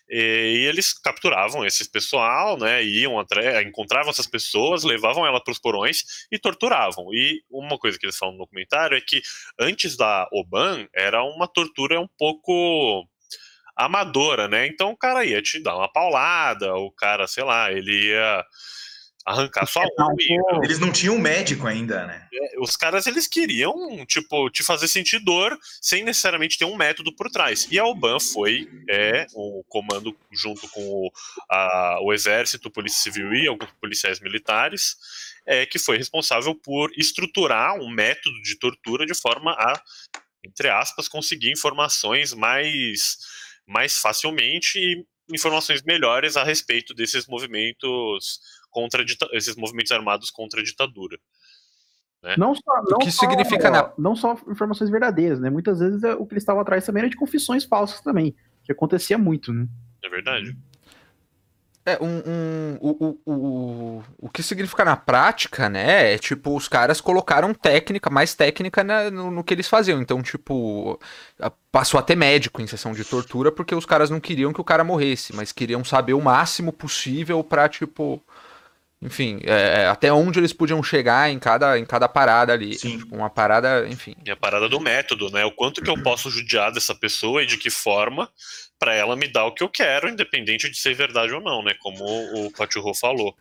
[0.09, 5.59] e, eles capturavam esse pessoal, né, iam atrás, encontravam essas pessoas, levavam ela para os
[5.59, 7.13] porões e torturavam.
[7.13, 9.21] E uma coisa que eles falam no documentário é que
[9.59, 13.07] antes da Oban era uma tortura um pouco
[13.85, 14.67] amadora, né?
[14.67, 18.45] Então o cara ia te dar uma paulada, o cara, sei lá, ele ia
[19.25, 20.63] arrancar sua unha.
[20.63, 22.27] Eles não tinham médico ainda, né?
[22.33, 27.15] É, os caras, eles queriam, tipo, te fazer sentir dor sem necessariamente ter um método
[27.15, 27.67] por trás.
[27.71, 31.11] E a Alban foi é, o comando junto com o,
[31.49, 34.95] a, o exército, polícia civil e alguns policiais militares,
[35.45, 39.81] é, que foi responsável por estruturar um método de tortura de forma a,
[40.43, 43.17] entre aspas, conseguir informações mais
[43.67, 50.63] mais facilmente e informações melhores a respeito desses movimentos contra esses movimentos armados contra a
[50.63, 51.17] ditadura.
[52.23, 52.35] Né?
[52.37, 53.93] Não só, não o que só, significa na...
[53.97, 55.49] não só informações verdadeiras, né?
[55.49, 58.71] Muitas vezes é, o que eles estavam atrás também era de confissões falsas também, que
[58.71, 59.67] acontecia muito, né?
[60.03, 60.55] É verdade.
[61.83, 66.13] É, um, um, o, o, o, o que significa na prática, né?
[66.13, 69.99] É tipo, os caras colocaram técnica, mais técnica na, no, no, que eles faziam.
[69.99, 70.99] Então, tipo,
[71.71, 74.63] passou a ter médico em sessão de tortura porque os caras não queriam que o
[74.63, 78.21] cara morresse, mas queriam saber o máximo possível pra, tipo.
[79.01, 82.75] Enfim, é, é até onde eles podiam chegar em cada, em cada parada ali.
[82.75, 82.99] Sim.
[82.99, 84.15] Tipo, uma parada, enfim.
[84.23, 85.43] E a parada do método, né?
[85.43, 88.29] O quanto que eu posso judiar dessa pessoa e de que forma
[88.77, 91.73] para ela me dar o que eu quero, independente de ser verdade ou não, né?
[91.79, 92.03] Como
[92.45, 93.35] o Cachorro falou.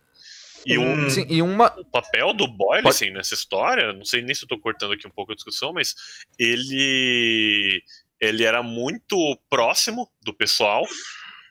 [0.65, 1.73] E, um, Sim, e uma...
[1.79, 2.95] o papel do Boyle, Pode...
[2.95, 5.73] assim, nessa história, não sei nem se eu tô cortando aqui um pouco a discussão,
[5.73, 5.95] mas
[6.37, 7.81] ele
[8.19, 9.17] ele era muito
[9.49, 10.85] próximo do pessoal,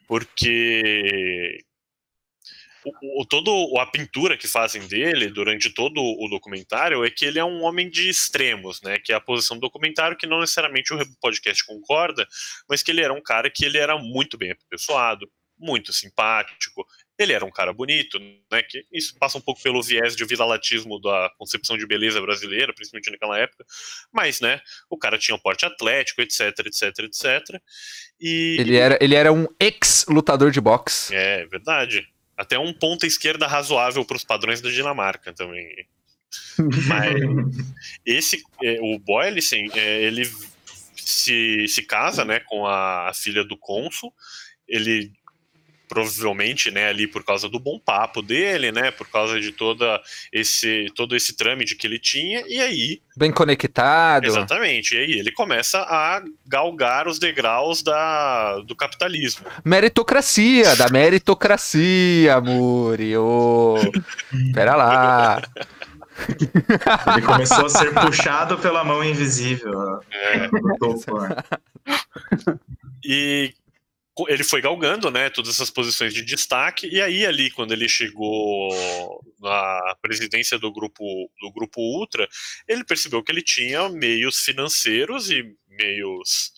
[0.07, 1.59] porque
[2.85, 7.39] o, o, todo a pintura que fazem dele durante todo o documentário é que ele
[7.39, 8.99] é um homem de extremos, né?
[8.99, 12.27] Que é a posição do documentário que não necessariamente o podcast concorda,
[12.69, 16.87] mas que ele era um cara que ele era muito bem apessoado, muito simpático.
[17.19, 18.19] Ele era um cara bonito,
[18.51, 18.63] né?
[18.63, 23.11] Que isso passa um pouco pelo viés de viralatismo da concepção de beleza brasileira, principalmente
[23.11, 23.65] naquela época.
[24.11, 24.59] Mas, né?
[24.89, 27.61] O cara tinha um porte atlético, etc, etc, etc.
[28.19, 31.15] E ele era, ele era um ex lutador de boxe.
[31.15, 32.09] É verdade
[32.41, 35.87] até um ponta esquerda razoável para os padrões da Dinamarca também.
[36.87, 37.15] Mas
[38.07, 40.25] esse, é, o Boylissen, é, ele
[40.97, 44.11] se, se casa, né, com a, a filha do cônsul.
[44.67, 45.13] Ele
[45.91, 50.01] provavelmente, né, ali por causa do bom papo dele, né, por causa de toda
[50.33, 54.25] esse todo esse trâmite que ele tinha, e aí bem conectado.
[54.25, 54.95] Exatamente.
[54.95, 59.45] E aí ele começa a galgar os degraus da, do capitalismo.
[59.65, 63.17] Meritocracia, da meritocracia, Muri.
[63.17, 63.75] Oh,
[64.55, 65.43] pera lá.
[67.17, 70.01] Ele começou a ser puxado pela mão invisível.
[70.11, 70.51] É.
[73.03, 73.55] E
[74.29, 79.23] ele foi galgando, né, todas essas posições de destaque, e aí ali, quando ele chegou
[79.39, 81.05] na presidência do grupo,
[81.41, 82.29] do grupo Ultra,
[82.69, 86.53] ele percebeu que ele tinha meios financeiros e meios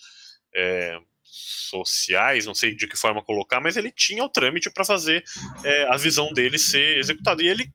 [0.54, 5.24] é, sociais, não sei de que forma colocar, mas ele tinha o trâmite para fazer
[5.64, 7.70] é, a visão dele ser executada, e ele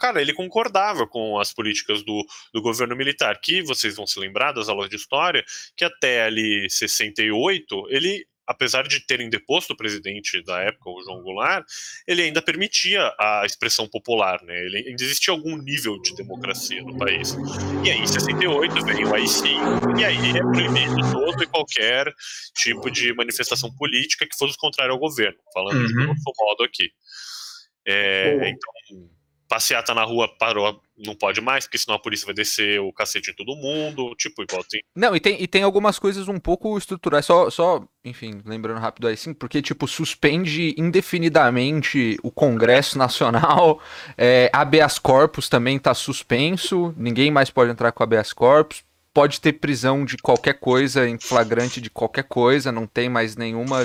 [0.00, 4.52] cara, ele concordava com as políticas do, do governo militar, que vocês vão se lembrar
[4.52, 5.44] das aulas de história,
[5.76, 11.22] que até ali 68, ele apesar de terem deposto o presidente da época, o João
[11.22, 11.64] Goulart,
[12.04, 14.58] ele ainda permitia a expressão popular, né?
[14.66, 17.36] Ele ainda existia algum nível de democracia no país.
[17.84, 22.12] E aí, em 68, vem o AI-5, e aí é proibido todo e qualquer
[22.56, 25.86] tipo de manifestação política que fosse contrária ao governo, falando uhum.
[25.86, 26.90] de grosso modo aqui.
[27.86, 29.10] É, então,
[29.50, 33.32] passeata na rua parou, não pode mais, porque senão a polícia vai descer o cacete
[33.32, 34.80] em todo mundo, tipo, igual tem.
[34.94, 39.08] Não, e tem, e tem algumas coisas um pouco estruturais, só, só enfim, lembrando rápido
[39.08, 43.82] aí sim, porque, tipo, suspende indefinidamente o Congresso Nacional,
[44.16, 49.54] é, habeas corpus também tá suspenso, ninguém mais pode entrar com habeas corpus, pode ter
[49.54, 53.84] prisão de qualquer coisa, em flagrante de qualquer coisa, não tem mais nenhuma...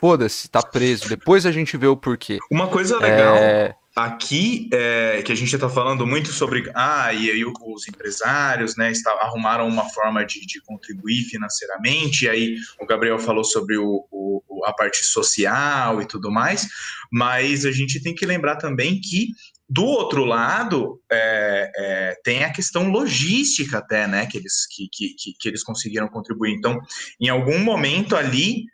[0.00, 1.08] Foda-se, tá preso.
[1.08, 2.38] Depois a gente vê o porquê.
[2.50, 3.36] Uma coisa legal...
[3.36, 6.70] É Aqui, é, que a gente está falando muito sobre.
[6.74, 12.28] Ah, e aí os empresários né, está, arrumaram uma forma de, de, contribuir financeiramente, e
[12.28, 16.68] aí o Gabriel falou sobre o, o, a parte social e tudo mais,
[17.10, 19.30] mas a gente tem que lembrar também que
[19.70, 25.14] do outro lado, é, é, tem a questão logística até, né, que eles, que, que,
[25.38, 26.52] que, eles conseguiram contribuir.
[26.52, 26.76] Então,
[27.20, 28.64] em algum momento ali,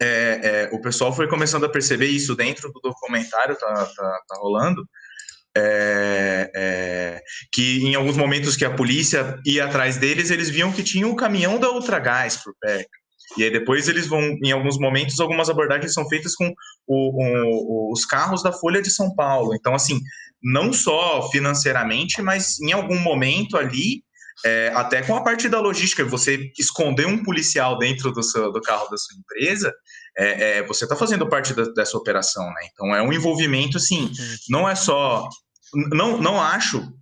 [0.00, 4.36] é, é, o pessoal foi começando a perceber isso dentro do documentário, tá, tá, tá
[4.38, 4.86] rolando,
[5.56, 10.82] é, é, que em alguns momentos que a polícia ia atrás deles, eles viam que
[10.82, 12.90] tinha um caminhão da Ultragás por perto.
[13.36, 16.52] E aí depois eles vão, em alguns momentos, algumas abordagens são feitas com
[16.86, 19.54] o, o, os carros da Folha de São Paulo.
[19.54, 20.00] Então, assim,
[20.42, 24.04] não só financeiramente, mas em algum momento ali
[24.44, 28.60] é, até com a parte da logística, você esconder um policial dentro do, seu, do
[28.60, 29.72] carro da sua empresa,
[30.16, 32.68] é, é, você está fazendo parte da, dessa operação, né?
[32.72, 34.10] Então é um envolvimento, assim,
[34.48, 35.28] não é só.
[35.92, 36.92] Não, não acho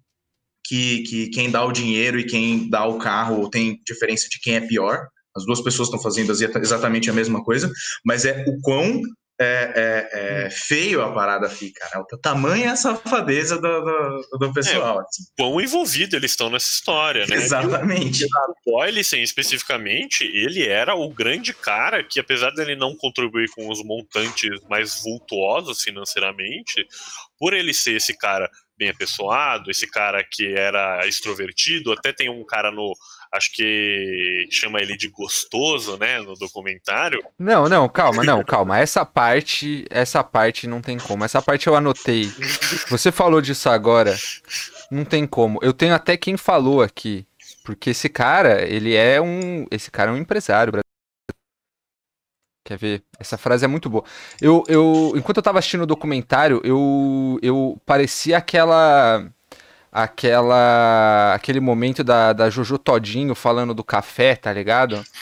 [0.64, 4.54] que, que quem dá o dinheiro e quem dá o carro tem diferença de quem
[4.54, 5.06] é pior.
[5.36, 7.70] As duas pessoas estão fazendo exatamente a mesma coisa,
[8.04, 9.00] mas é o quão
[9.42, 12.00] é, é, é, feio a parada fica, né?
[12.00, 15.00] O tamanho é a safadeza do, do, do pessoal.
[15.00, 15.24] É, assim.
[15.36, 17.36] Quão envolvido eles estão nessa história, né?
[17.36, 18.24] Exatamente.
[18.24, 23.82] o Boylissen, especificamente, ele era o grande cara que, apesar dele não contribuir com os
[23.84, 26.86] montantes mais vultuosos financeiramente,
[27.38, 32.44] por ele ser esse cara bem apessoado, esse cara que era extrovertido, até tem um
[32.44, 32.92] cara no
[33.32, 37.22] acho que chama ele de gostoso, né, no documentário.
[37.38, 38.78] Não, não, calma, não, calma.
[38.78, 41.24] Essa parte, essa parte não tem como.
[41.24, 42.30] Essa parte eu anotei.
[42.90, 44.14] Você falou disso agora.
[44.90, 45.58] Não tem como.
[45.62, 47.26] Eu tenho até quem falou aqui,
[47.64, 50.82] porque esse cara, ele é um, esse cara é um empresário
[52.64, 53.02] Quer ver?
[53.18, 54.04] Essa frase é muito boa.
[54.40, 59.28] Eu, eu, enquanto eu tava assistindo o documentário, eu, eu parecia aquela
[59.92, 65.04] aquela aquele momento da, da Jojo Todinho falando do café, tá ligado?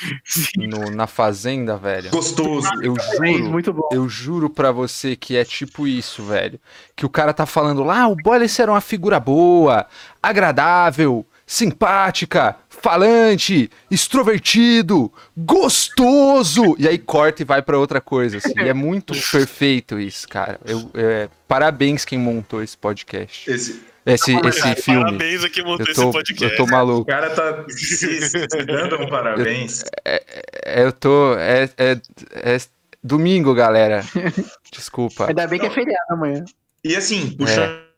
[0.57, 2.11] No, na fazenda, velho.
[2.11, 2.69] Gostoso.
[2.83, 3.89] Eu juro, muito bom.
[3.91, 6.61] eu juro para você que é tipo isso, velho.
[6.95, 9.87] Que o cara tá falando lá, ah, o Boyles era uma figura boa,
[10.23, 16.77] agradável, simpática, falante, extrovertido, gostoso.
[16.79, 18.53] E aí corta e vai para outra coisa, assim.
[18.57, 20.61] E é muito perfeito isso, cara.
[20.65, 23.51] Eu, é, parabéns quem montou esse podcast.
[23.51, 25.05] Esse, esse, esse filme.
[25.05, 26.45] Parabéns a quem montou Eu tô, esse podcast.
[26.45, 27.03] eu tô maluco.
[27.03, 29.85] o cara tá se, se dando um parabéns.
[30.05, 31.35] É, Eu tô.
[31.39, 32.01] É, é,
[32.33, 32.59] é
[33.03, 34.03] domingo, galera.
[34.73, 35.29] Desculpa.
[35.29, 36.45] Ainda bem que é feriado amanhã.
[36.83, 37.91] E assim, puxando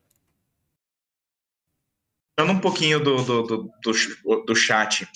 [2.40, 5.06] um pouquinho do, do, do, do, do chat,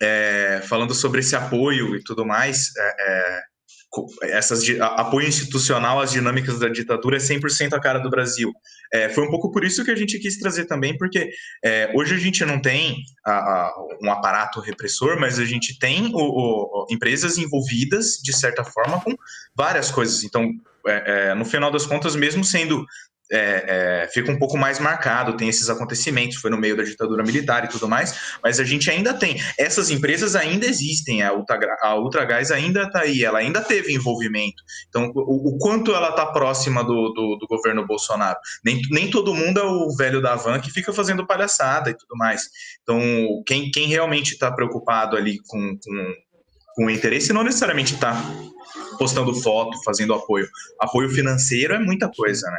[0.00, 3.42] é, falando sobre esse apoio e tudo mais, é, é,
[4.22, 8.50] essas, apoio institucional às dinâmicas da ditadura é 100% a cara do Brasil.
[8.92, 11.30] É, foi um pouco por isso que a gente quis trazer também, porque
[11.64, 16.10] é, hoje a gente não tem a- a- um aparato repressor, mas a gente tem
[16.14, 19.14] o- o- empresas envolvidas, de certa forma, com
[19.54, 20.24] várias coisas.
[20.24, 20.50] Então,
[20.86, 22.84] é, é, no final das contas, mesmo sendo
[23.32, 27.24] é, é, fica um pouco mais marcado, tem esses acontecimentos, foi no meio da ditadura
[27.24, 29.40] militar e tudo mais, mas a gente ainda tem.
[29.58, 34.62] Essas empresas ainda existem, a, Ultragra- a Ultragás ainda está aí, ela ainda teve envolvimento.
[34.88, 38.38] Então, o, o quanto ela está próxima do, do, do governo Bolsonaro?
[38.64, 42.16] Nem, nem todo mundo é o velho da van que fica fazendo palhaçada e tudo
[42.16, 42.42] mais.
[42.82, 43.00] Então,
[43.46, 46.14] quem, quem realmente está preocupado ali com, com,
[46.76, 48.14] com interesse não necessariamente está
[48.98, 50.46] postando foto, fazendo apoio.
[50.78, 52.58] Apoio financeiro é muita coisa, né?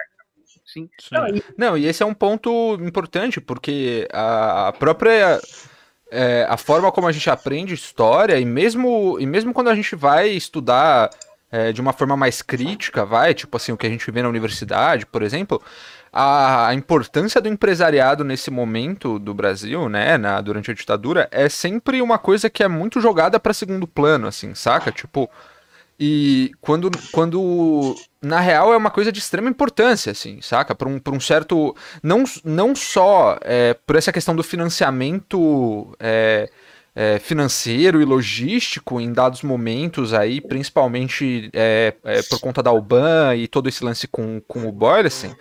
[0.73, 0.89] Sim.
[0.99, 1.15] Sim.
[1.15, 5.39] Não, e- Não, e esse é um ponto importante, porque a, a própria.
[6.11, 9.95] é, a forma como a gente aprende história, e mesmo, e mesmo quando a gente
[9.95, 11.09] vai estudar
[11.51, 14.29] é, de uma forma mais crítica, vai, tipo assim, o que a gente vê na
[14.29, 15.61] universidade, por exemplo,
[16.11, 21.49] a, a importância do empresariado nesse momento do Brasil, né, na, durante a ditadura, é
[21.49, 24.91] sempre uma coisa que é muito jogada para segundo plano, assim, saca?
[24.91, 25.29] Tipo.
[25.99, 30.73] E quando, quando na real é uma coisa de extrema importância, assim, saca?
[30.73, 31.75] Para um, pra um certo.
[32.01, 36.49] Não, não só é, por essa questão do financiamento é,
[36.95, 43.35] é, financeiro e logístico em dados momentos aí, principalmente é, é, por conta da Alban
[43.35, 45.33] e todo esse lance com, com o Boyerson,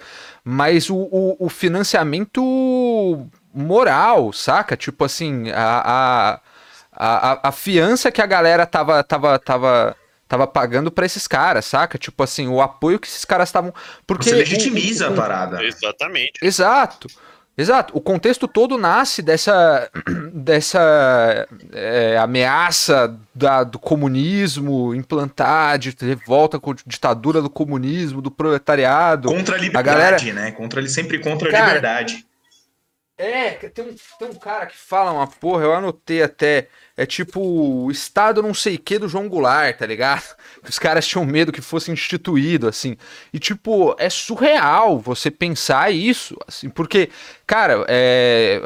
[0.45, 4.77] mas o, o, o financiamento moral, saca?
[4.77, 6.41] Tipo assim, a, a,
[6.93, 9.97] a, a fiança que a galera tava, tava, tava,
[10.33, 11.99] tava pagando pra esses caras, saca?
[11.99, 13.71] Tipo assim, o apoio que esses caras estavam.
[14.07, 15.63] Porque Você legitimiza o- a parada.
[15.63, 16.33] Exatamente.
[16.43, 17.07] Exato.
[17.55, 17.95] Exato.
[17.95, 19.91] O contexto todo nasce dessa,
[20.33, 28.31] dessa é, ameaça da- do comunismo implantar, de revolta com a ditadura do comunismo, do
[28.31, 29.29] proletariado.
[29.29, 30.53] Contra a liberdade, galera- né?
[30.53, 32.25] Contra ele sempre contra a Cara, liberdade.
[33.19, 36.69] É, tem um, tem um cara que fala uma porra, eu anotei até.
[37.03, 40.23] É tipo o Estado não sei o que do João Goulart, tá ligado?
[40.69, 42.97] Os caras tinham medo que fosse instituído, assim.
[43.33, 47.09] E, tipo, é surreal você pensar isso, assim, porque,
[47.47, 48.61] cara, é,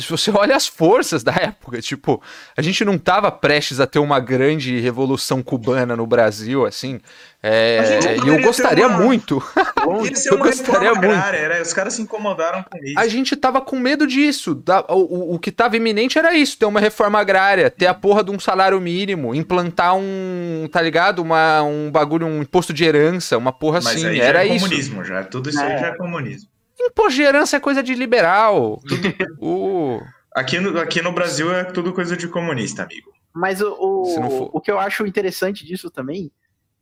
[0.00, 2.22] se você olha as forças da época, tipo,
[2.56, 7.00] a gente não tava prestes a ter uma grande revolução cubana no Brasil, assim.
[7.42, 9.42] é, e eu gostaria uma- muito.
[10.30, 11.06] Eu gostaria muito.
[11.06, 12.96] agrária, era, os caras se incomodaram com isso.
[12.98, 14.62] A gente tava com medo disso.
[14.88, 18.22] o, o- o que tava iminente era isso: ter uma reforma agrária, ter a porra
[18.22, 21.20] de um salário mínimo, implantar um, tá ligado?
[21.20, 24.06] Uma, um bagulho, um imposto de herança, uma porra Mas assim.
[24.06, 24.64] aí já Era é isso.
[24.64, 25.24] comunismo, já.
[25.24, 25.78] Tudo isso aí É.
[25.78, 26.48] já é comunismo.
[26.80, 28.80] Imposto de herança é coisa de liberal.
[29.40, 30.00] o,
[30.32, 33.10] Aqui no, aqui no Brasil é tudo coisa de comunista, amigo.
[33.34, 36.30] Mas o, o, o que eu acho interessante disso também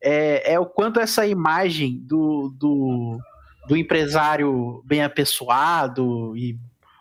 [0.02, 3.18] é, é o quanto essa imagem do, do,
[3.66, 6.58] do empresário bem apessoado e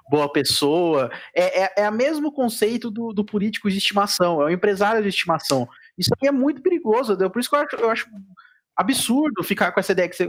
[0.10, 4.50] boa pessoa é, é, é o mesmo conceito do, do político de estimação, é o
[4.50, 5.68] empresário de estimação.
[5.98, 7.30] Isso é muito perigoso, entendeu?
[7.30, 8.08] por isso que eu acho, eu acho
[8.80, 10.26] absurdo ficar com essa ideia que você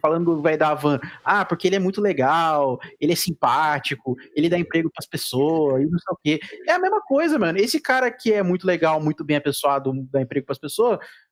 [0.00, 1.00] falando do velho da van.
[1.24, 5.86] Ah, porque ele é muito legal, ele é simpático, ele dá emprego pras pessoas e
[5.86, 6.40] não sei o quê.
[6.68, 7.58] É a mesma coisa, mano.
[7.58, 11.00] Esse cara que é muito legal, muito bem apessoado, dá emprego pras pessoas,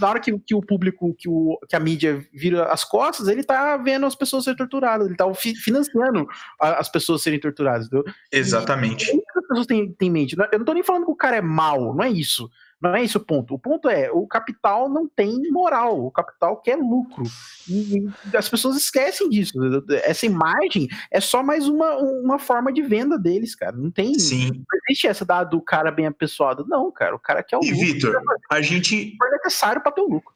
[0.00, 3.44] na hora que, que o público, que, o, que a mídia vira as costas, ele
[3.44, 6.26] tá vendo as pessoas serem torturadas, ele tá fi- financiando
[6.60, 8.04] a- as pessoas serem torturadas, entendeu?
[8.32, 9.06] Exatamente.
[9.06, 10.36] Que as pessoas têm, têm mente.
[10.52, 12.50] Eu não tô nem falando que o cara é mau, não é isso.
[12.84, 13.54] Não é esse o ponto.
[13.54, 17.24] O ponto é, o capital não tem moral, o capital quer lucro.
[17.66, 19.54] E, e as pessoas esquecem disso.
[20.02, 23.72] Essa imagem é só mais uma, uma forma de venda deles, cara.
[23.72, 24.18] Não tem.
[24.18, 24.50] Sim.
[24.50, 26.66] Não existe essa da, do cara bem apessoado.
[26.68, 27.16] Não, cara.
[27.16, 27.86] O cara quer o E, lucro.
[27.86, 30.33] Vitor, a gente, É necessário para ter o lucro.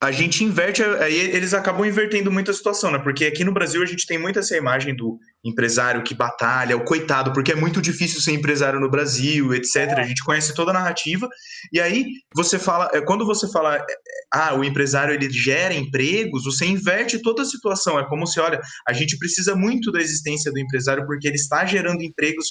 [0.00, 3.00] A gente inverte, aí eles acabam invertendo muito a situação, né?
[3.00, 6.84] Porque aqui no Brasil a gente tem muito essa imagem do empresário que batalha, o
[6.84, 9.98] coitado, porque é muito difícil ser empresário no Brasil, etc.
[9.98, 11.28] A gente conhece toda a narrativa.
[11.72, 13.84] E aí você fala, é, quando você fala, é,
[14.32, 17.98] ah, o empresário ele gera empregos, você inverte toda a situação.
[17.98, 21.66] É como se, olha, a gente precisa muito da existência do empresário porque ele está
[21.66, 22.46] gerando empregos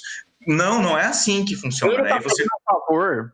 [0.46, 1.94] Não, não é assim que funciona.
[1.94, 3.32] Ele tá você a favor.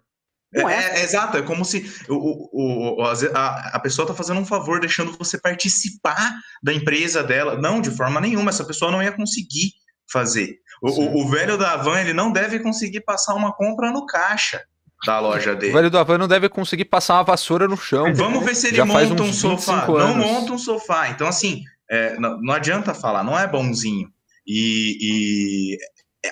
[0.63, 1.01] Não é, é.
[1.01, 4.79] é, exato, é como se o, o, o- a, a pessoa está fazendo um favor,
[4.81, 6.33] deixando você participar
[6.63, 7.57] da empresa dela.
[7.61, 9.73] Não, de forma nenhuma, essa pessoa não ia conseguir
[10.11, 10.59] fazer.
[10.83, 14.63] O, o- o velho da van, ele não deve conseguir passar uma compra no caixa
[15.05, 15.73] da loja O dele.
[15.73, 18.15] velho do Havan não deve conseguir passar uma vassoura no chão.
[18.15, 19.81] Vamos ver se ele Já monta um sofá.
[19.87, 21.09] 25 Não monta um sofá.
[21.11, 24.09] Então, assim, é, não, não adianta falar, não é bonzinho.
[24.47, 25.79] E, e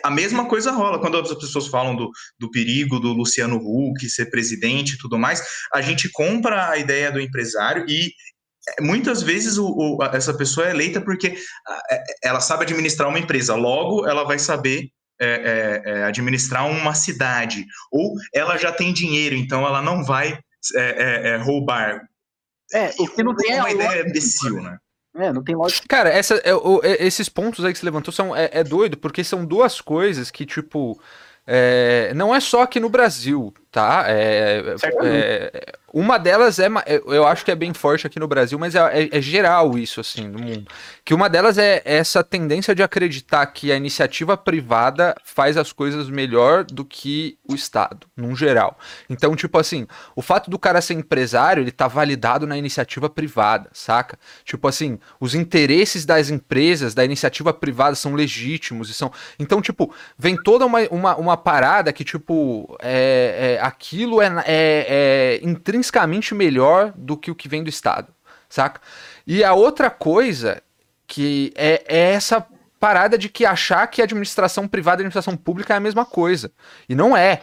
[0.02, 4.26] a mesma coisa rola quando as pessoas falam do, do perigo do Luciano Huck ser
[4.30, 5.42] presidente e tudo mais.
[5.72, 8.12] A gente compra a ideia do empresário e
[8.78, 11.36] é, muitas vezes o- o- essa pessoa é eleita porque
[11.90, 14.88] é, ela sabe administrar uma empresa, logo ela vai saber
[15.20, 17.64] é, é, é, administrar uma cidade.
[17.92, 20.38] Ou ela já tem dinheiro, então ela não vai
[20.76, 22.00] é, roubar.
[22.72, 23.84] É, o que não tem é uma lógica.
[23.84, 24.78] ideia imbecil, né?
[25.14, 25.86] É, não tem lógica.
[25.88, 28.96] Cara, essa, é, o- é- esses pontos aí que você levantou são, é, é doido,
[28.96, 30.98] porque são duas coisas que, tipo,
[31.46, 34.04] é, não é só aqui no Brasil, tá?
[34.08, 34.62] É,
[35.04, 38.74] é, uma delas é, é- eu acho que é bem forte aqui no Brasil, mas
[38.74, 40.66] é, é- é geral isso, assim, no mundo.
[41.04, 46.08] Que uma delas é essa tendência de acreditar que a iniciativa privada faz as coisas
[46.08, 48.78] melhor do que o Estado, num geral.
[49.10, 49.86] Então, tipo assim,
[50.16, 54.18] o fato do cara ser empresário, ele tá validado na iniciativa privada, saca?
[54.44, 59.12] Tipo assim, os interesses das empresas, da iniciativa privada são legítimos e são.
[59.38, 64.86] Então, tipo, vem toda uma, uma, uma parada que, tipo, é, é, aquilo é, é,
[64.86, 65.40] é
[65.82, 68.14] intrinsecamente melhor do que o que vem do Estado,
[68.48, 68.80] saca?
[69.26, 70.62] E a outra coisa
[71.06, 72.46] que é, é essa
[72.78, 76.04] parada de que achar que a administração privada e a administração pública é a mesma
[76.04, 76.52] coisa.
[76.88, 77.40] E não é.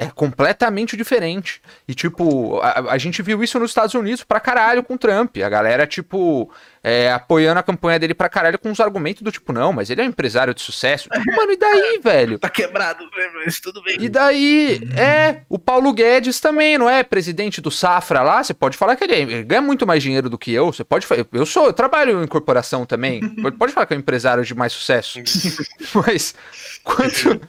[0.00, 1.60] É completamente diferente.
[1.88, 5.36] E, tipo, a, a gente viu isso nos Estados Unidos pra caralho com o Trump.
[5.38, 6.48] A galera, tipo,
[6.84, 10.00] é, apoiando a campanha dele pra caralho com os argumentos do tipo, não, mas ele
[10.00, 11.08] é um empresário de sucesso.
[11.36, 12.38] Mano, e daí, velho?
[12.38, 13.96] Tá quebrado, né, mas tudo bem.
[14.00, 17.02] E daí, é, o Paulo Guedes também, não é?
[17.02, 20.30] Presidente do Safra lá, você pode falar que ele, é- ele ganha muito mais dinheiro
[20.30, 23.20] do que eu, você pode fa- eu sou, eu trabalho em corporação também,
[23.58, 25.18] pode falar que é um empresário de mais sucesso,
[25.92, 26.36] mas
[26.84, 27.40] quanto...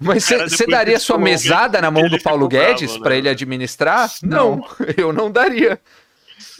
[0.00, 3.00] Mas você daria sua mesada na mão do Paulo Guedes né?
[3.00, 4.10] pra ele administrar?
[4.22, 4.62] Não,
[4.96, 5.80] eu não daria.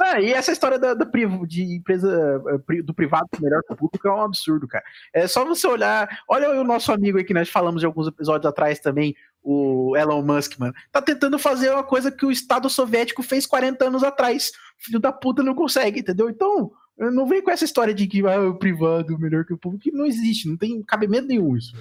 [0.00, 1.04] Ah, e essa história da, da
[1.46, 4.84] de empresa eh, do privado melhor que o público é um absurdo, cara.
[5.12, 6.08] É só você olhar.
[6.28, 10.22] Olha o nosso amigo aí que nós falamos de alguns episódios atrás também, o Elon
[10.22, 10.74] Musk, mano.
[10.92, 14.52] Tá tentando fazer uma coisa que o Estado soviético fez 40 anos atrás.
[14.76, 16.30] Filho da puta não consegue, entendeu?
[16.30, 19.84] Então, não vem com essa história de que ah, o privado melhor que o público,
[19.84, 21.72] que não existe, não tem cabimento nenhum isso.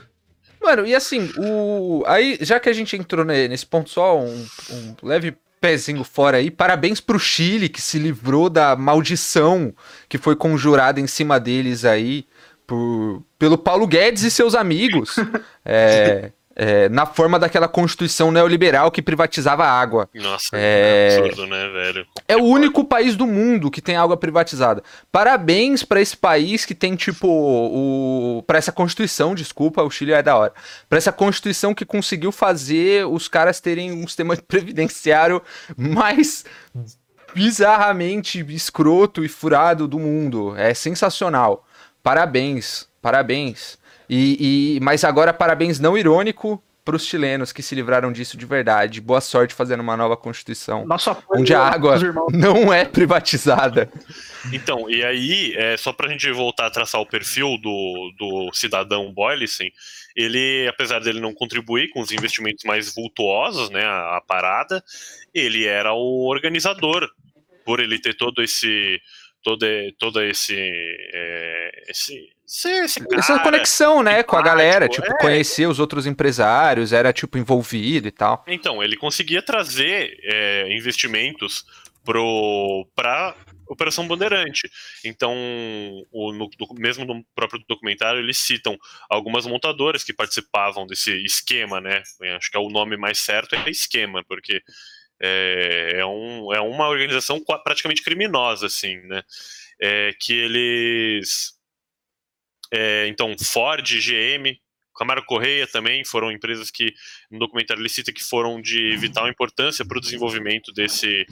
[0.67, 2.03] Mano, e assim, o.
[2.05, 6.37] Aí, já que a gente entrou ne- nesse ponto só, um, um leve pezinho fora
[6.37, 9.73] aí, parabéns pro Chile, que se livrou da maldição
[10.09, 12.27] que foi conjurada em cima deles aí
[12.67, 15.15] por, pelo Paulo Guedes e seus amigos.
[15.63, 20.09] é, é, na forma daquela constituição neoliberal que privatizava a água.
[20.15, 21.09] Nossa, É.
[21.11, 22.07] é absurdo, né, velho?
[22.27, 24.81] É o único país do mundo que tem água privatizada.
[25.11, 28.43] Parabéns pra esse país que tem, tipo, o.
[28.47, 30.53] Pra essa Constituição, desculpa, o Chile é da hora.
[30.89, 35.41] Pra essa Constituição que conseguiu fazer os caras terem um sistema previdenciário
[35.77, 36.43] mais
[37.35, 40.55] bizarramente escroto e furado do mundo.
[40.57, 41.65] É sensacional.
[42.01, 43.77] Parabéns, parabéns.
[44.09, 49.01] E, e- mas agora parabéns não irônico pros chilenos que se livraram disso de verdade.
[49.01, 51.97] Boa sorte fazendo uma nova Constituição Nosso apoio onde a água
[52.31, 53.91] não é privatizada.
[54.53, 59.11] Então, e aí, é, só pra gente voltar a traçar o perfil do, do cidadão
[59.11, 59.69] Boylissen,
[60.15, 64.81] ele, apesar dele não contribuir com os investimentos mais vultuosos, né, a, a parada,
[65.33, 67.05] ele era o organizador,
[67.65, 68.97] por ele ter todo esse
[69.47, 69.65] todo,
[69.97, 75.17] todo esse, é, esse, esse, esse Essa cara, conexão, né, com a galera, tipo, é.
[75.21, 78.43] conhecer os outros empresários, era, tipo, envolvido e tal.
[78.45, 81.63] Então, ele conseguia trazer é, investimentos
[82.93, 83.35] para
[83.69, 84.69] Operação Bandeirante.
[85.05, 85.33] Então,
[86.11, 88.77] o- no- mesmo no próprio documentário, eles citam
[89.09, 92.01] algumas montadoras que participavam desse esquema, né?
[92.35, 94.61] Acho que é o nome mais certo é esquema, porque
[95.21, 99.23] é, é um- é uma organização praticamente criminosa, assim, né?
[99.81, 101.53] É, que eles.
[102.71, 104.59] é, então, Ford, GM,
[104.95, 106.91] Camaro Correia também foram empresas que
[107.29, 111.23] no documentário ele cita que foram de vital importância para o desenvolvimento desse,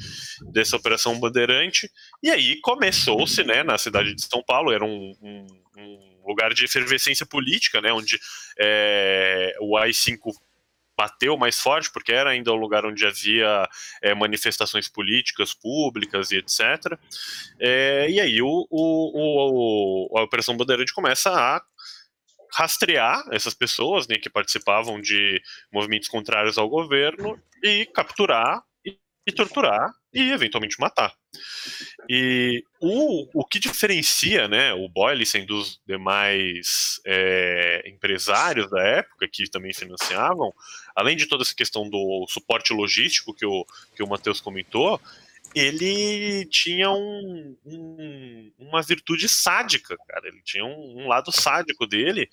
[0.54, 1.90] dessa operação Bandeirante.
[2.22, 6.64] E aí começou-se, né, na cidade de São Paulo, era um, um- um lugar de
[6.66, 8.18] efervescência política, né, onde
[8.60, 10.32] é, o AI-5
[10.98, 13.68] bateu mais forte, porque era ainda um lugar onde havia
[14.02, 16.98] é, manifestações políticas públicas e etc.
[17.60, 21.62] É, e aí o, o- o- a Operação Bandeirante começa a
[22.54, 25.42] rastrear essas pessoas né, que participavam de
[25.72, 28.64] movimentos contrários ao governo e capturar
[29.26, 31.14] e, torturar e eventualmente matar.
[32.10, 39.50] E o, o que diferencia né, o Boylissen dos demais é, empresários da época que
[39.50, 40.54] também financiavam,
[40.96, 43.66] além de toda essa questão do suporte logístico que o,
[43.96, 45.02] que o Matheus comentou,
[45.54, 50.28] ele tinha um, um, uma virtude sádica, cara.
[50.28, 52.30] Ele tinha um, um lado sádico dele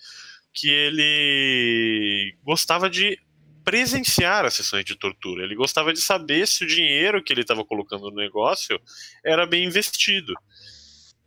[0.53, 3.18] que ele gostava de
[3.64, 5.44] presenciar as sessões de tortura.
[5.44, 8.80] Ele gostava de saber se o dinheiro que ele estava colocando no negócio
[9.24, 10.34] era bem investido.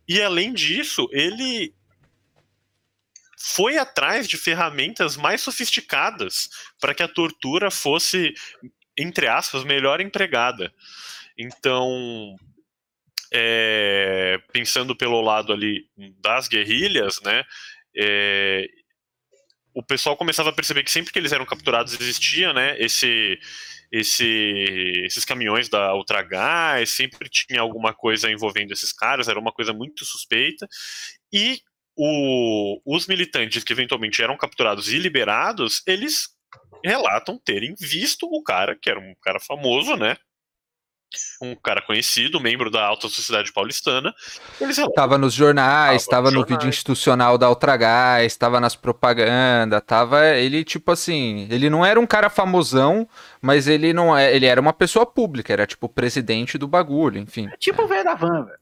[0.08, 1.74] E além disso, ele
[3.38, 6.48] foi atrás de ferramentas mais sofisticadas
[6.80, 8.34] para que a tortura fosse,
[8.96, 10.72] entre aspas, melhor empregada.
[11.38, 12.36] Então,
[13.32, 15.88] é, pensando pelo lado ali
[16.20, 17.44] das guerrilhas, né,
[17.94, 18.66] é,
[19.76, 23.38] o pessoal começava a perceber que sempre que eles eram capturados existia, né, esse,
[23.92, 29.74] esse, esses caminhões da Ultragás, sempre tinha alguma coisa envolvendo esses caras, era uma coisa
[29.74, 30.66] muito suspeita,
[31.30, 31.60] e
[31.94, 36.30] o, os militantes que eventualmente eram capturados e liberados, eles
[36.82, 40.16] relatam terem visto o cara, que era um cara famoso, né,
[41.40, 44.14] um cara conhecido, membro da alta sociedade paulistana.
[44.60, 50.64] Eles tava nos jornais, estava no vídeo institucional da Ultragás, estava nas propagandas, tava ele
[50.64, 53.08] tipo assim, ele não era um cara famosão,
[53.40, 57.48] mas ele não é, ele era uma pessoa pública, era tipo presidente do bagulho, enfim.
[57.52, 58.58] É tipo o velho da van, velho.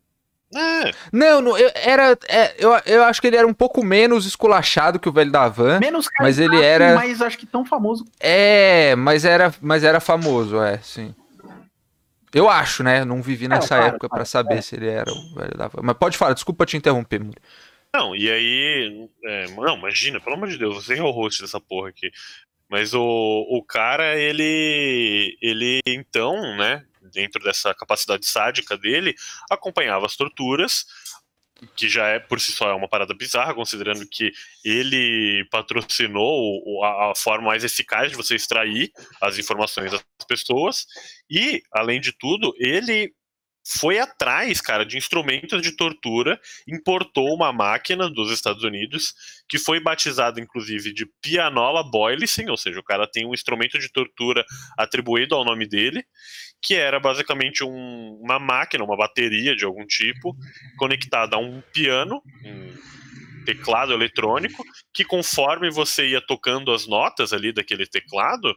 [0.57, 0.93] É.
[1.13, 5.01] Não, não eu, era, é, eu, eu acho que ele era um pouco menos esculachado
[5.01, 5.81] que o velho da van.
[5.81, 6.95] Menos mas ele era.
[6.95, 8.05] Mas acho que tão famoso.
[8.21, 11.13] É, mas era, mas era famoso, é, sim.
[12.35, 13.05] Eu acho, né?
[13.05, 14.61] Não vivi nessa claro, época claro, para saber é.
[14.61, 15.83] se ele era o velho da van.
[15.83, 17.39] Mas pode falar, desculpa te interromper, Muri.
[17.95, 19.09] Não, e aí.
[19.25, 22.11] É, não, imagina, pelo amor de Deus, você é o host dessa porra aqui.
[22.69, 25.39] Mas o, o cara, ele.
[25.41, 26.85] Ele então, né?
[27.13, 29.15] Dentro dessa capacidade sádica dele,
[29.49, 30.87] acompanhava as torturas,
[31.77, 34.33] que já é por si só é uma parada bizarra, considerando que
[34.65, 38.91] ele patrocinou a, a, forma mais eficaz de você extrair
[39.21, 40.87] as informações das pessoas,
[41.31, 43.13] e, além de tudo, ele
[43.67, 46.39] foi atrás, cara, de instrumentos de tortura,
[46.69, 49.15] importou uma máquina dos Estados Unidos,
[49.49, 53.91] que foi batizada, inclusive, de Pianola Boylissen, ou seja, o cara tem um instrumento de
[53.91, 54.45] tortura
[54.77, 56.05] atribuído ao nome dele,
[56.65, 60.35] que era basicamente um, uma máquina, uma bateria de algum tipo,
[60.79, 67.53] conectada a um piano, um teclado eletrônico, que conforme você ia tocando as notas ali
[67.53, 68.57] daquele teclado,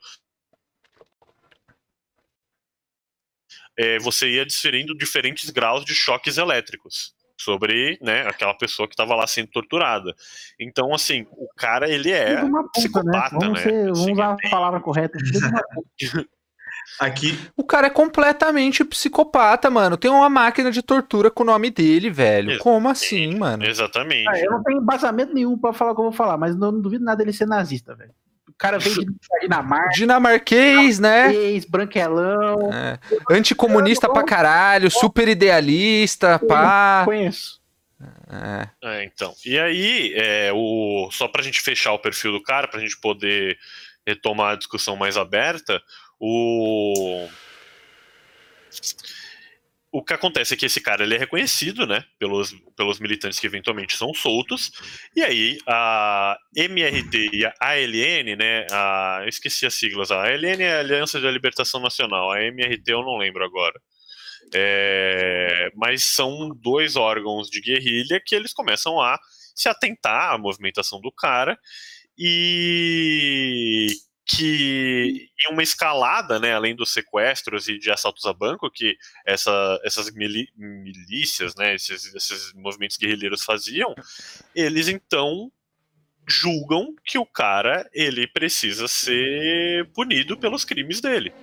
[3.77, 9.15] é, você ia desferindo diferentes graus de choques elétricos sobre né, aquela pessoa que estava
[9.15, 10.15] lá sendo torturada.
[10.57, 12.69] Então, assim, o cara, ele é puta, né?
[12.73, 13.39] psicopata, né?
[13.41, 15.17] Vamos, ser, vamos assim, usar é a palavra correta.
[16.99, 17.37] Aqui.
[17.55, 19.97] O cara é completamente psicopata, mano.
[19.97, 22.51] Tem uma máquina de tortura com o nome dele, velho.
[22.51, 22.63] Exatamente.
[22.63, 23.65] Como assim, mano?
[23.65, 24.29] Exatamente.
[24.29, 26.71] Ah, eu não tenho embasamento nenhum para falar o que eu vou falar, mas não,
[26.71, 28.11] não duvido nada dele ser nazista, velho
[28.57, 29.89] cara veio de Dinamarca.
[29.89, 31.31] Dinamarquês, né?
[31.69, 32.73] Branquelão.
[32.73, 32.99] É.
[33.29, 37.03] Anticomunista pra caralho, super idealista, pá.
[37.05, 37.61] Conheço.
[38.29, 38.67] É.
[38.83, 39.03] é.
[39.05, 39.33] então.
[39.45, 43.57] E aí, é, o, só pra gente fechar o perfil do cara, pra gente poder
[44.05, 45.81] retomar a discussão mais aberta,
[46.19, 47.27] o
[49.91, 53.47] o que acontece é que esse cara ele é reconhecido, né, pelos, pelos militantes que
[53.47, 54.71] eventualmente são soltos,
[55.15, 60.61] e aí a MRT e a ALN, né, a, eu esqueci as siglas, a ALN
[60.61, 63.79] é a Aliança da Libertação Nacional, a MRT eu não lembro agora,
[64.53, 69.17] é, mas são dois órgãos de guerrilha que eles começam a
[69.55, 71.57] se atentar à movimentação do cara,
[72.15, 73.87] e
[74.27, 79.79] que em uma escalada, né, além dos sequestros e de assaltos a banco que essa,
[79.85, 83.95] essas milícias, né, esses, esses movimentos guerrilheiros faziam,
[84.53, 85.49] eles então
[86.27, 91.33] julgam que o cara ele precisa ser punido pelos crimes dele.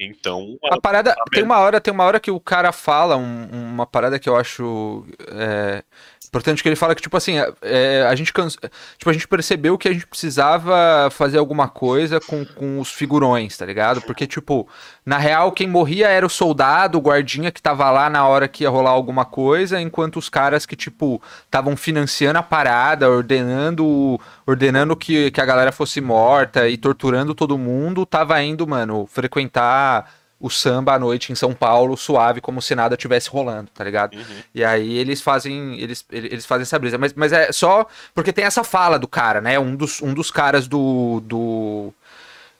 [0.00, 1.30] Então a, a parada a...
[1.30, 4.34] tem uma hora tem uma hora que o cara fala um, uma parada que eu
[4.34, 5.84] acho é,
[6.30, 8.56] Importante que ele fala que, tipo assim, é, a, gente cansa,
[8.96, 13.56] tipo, a gente percebeu que a gente precisava fazer alguma coisa com, com os figurões,
[13.56, 14.00] tá ligado?
[14.02, 14.68] Porque, tipo,
[15.04, 18.62] na real, quem morria era o soldado, o guardinha que tava lá na hora que
[18.62, 24.20] ia rolar alguma coisa, enquanto os caras que, tipo, estavam financiando a parada, ordenando
[24.50, 30.12] ordenando que, que a galera fosse morta e torturando todo mundo, tava indo, mano, frequentar
[30.40, 34.16] o samba à noite em São Paulo, suave, como se nada tivesse rolando, tá ligado?
[34.16, 34.42] Uhum.
[34.54, 36.96] E aí eles fazem eles, eles fazem essa brisa.
[36.96, 39.58] Mas, mas é só porque tem essa fala do cara, né?
[39.58, 41.92] Um dos, um dos caras do, do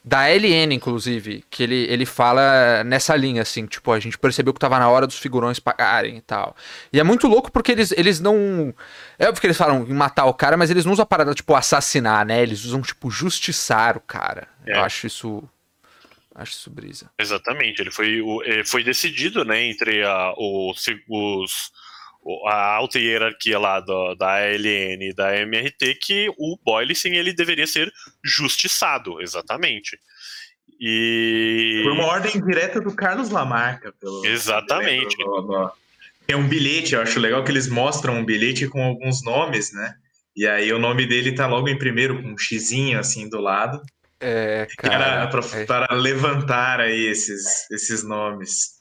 [0.03, 4.59] da LN, inclusive, que ele, ele fala nessa linha, assim, tipo, a gente percebeu que
[4.59, 6.55] tava na hora dos figurões pagarem e tal.
[6.91, 8.73] E é muito louco porque eles, eles não.
[9.19, 11.33] É óbvio que eles falam em matar o cara, mas eles não usam a parada,
[11.35, 12.41] tipo, assassinar, né?
[12.41, 14.47] Eles usam, tipo, justiçar o cara.
[14.65, 14.77] É.
[14.77, 15.43] Eu acho isso.
[16.33, 17.11] Acho isso brisa.
[17.19, 21.71] Exatamente, ele foi, eh, foi decidido, né, entre a, os, os-
[22.47, 27.33] a alta hierarquia lá da, da ALN e da MRT que o Boyle, sim, ele
[27.33, 27.91] deveria ser
[28.23, 29.97] justiçado, exatamente.
[30.79, 31.81] E...
[31.83, 33.93] Foi uma ordem direta do Carlos Lamarca.
[33.99, 35.15] Pelo, Exatamente.
[35.17, 35.71] Do- do-
[36.25, 39.95] Tem um bilhete, eu acho legal que eles mostram um bilhete com alguns nomes, né?
[40.35, 43.81] E aí o nome dele tá logo em primeiro, com um xizinho assim do lado.
[44.19, 45.27] É, cara.
[45.27, 48.79] pra- é- para levantar aí esses, esses nomes.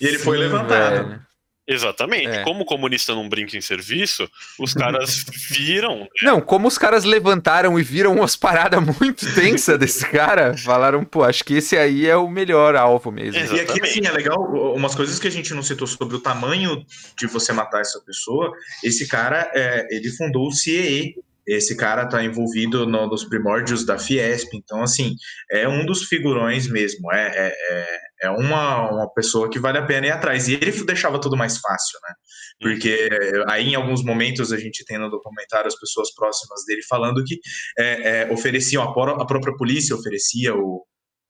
[0.00, 1.08] E ele foi Sim, levantado.
[1.08, 1.26] velho.
[1.66, 2.26] Exatamente.
[2.28, 2.42] É.
[2.42, 7.78] Como o comunista não brinca em serviço, os caras viram Não, como os caras levantaram
[7.78, 12.16] e viram umas paradas muito tensas desse cara, falaram, pô, acho que esse aí é
[12.16, 13.40] o melhor alvo mesmo.
[13.54, 14.38] E aqui, assim, é legal,
[14.74, 16.84] umas coisas que a gente não citou sobre o tamanho
[17.16, 18.52] de você matar essa pessoa.
[18.82, 21.14] Esse cara, é, ele fundou o CIE.
[21.44, 24.54] Esse cara tá envolvido no- nos primórdios da Fiesp.
[24.54, 25.16] Então, assim,
[25.50, 27.12] é um dos figurões mesmo.
[27.12, 30.48] É, é, é, uma, uma pessoa que vale a pena ir atrás.
[30.48, 32.14] E ele deixava tudo mais fácil, né?
[32.60, 33.08] Porque
[33.48, 37.40] aí, em alguns momentos, a gente tem no documentário as pessoas próximas dele falando que
[37.78, 38.86] é, é, ofereciam, a,
[39.22, 40.84] a própria polícia oferecia o,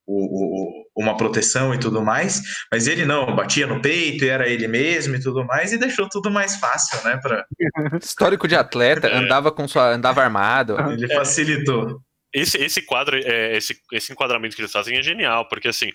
[0.07, 4.47] o- o- uma proteção e tudo mais, mas ele não, batia no peito, e era
[4.47, 7.19] ele mesmo e tudo mais, e deixou tudo mais fácil, né?
[7.23, 7.45] Pra,
[8.03, 9.17] Histórico de atleta, É.
[9.17, 10.77] andava com sua, andava armado.
[10.93, 12.01] ele facilitou.
[12.35, 15.91] esse, esse quadro, é, esse, esse enquadramento que eles fazem é genial, porque assim,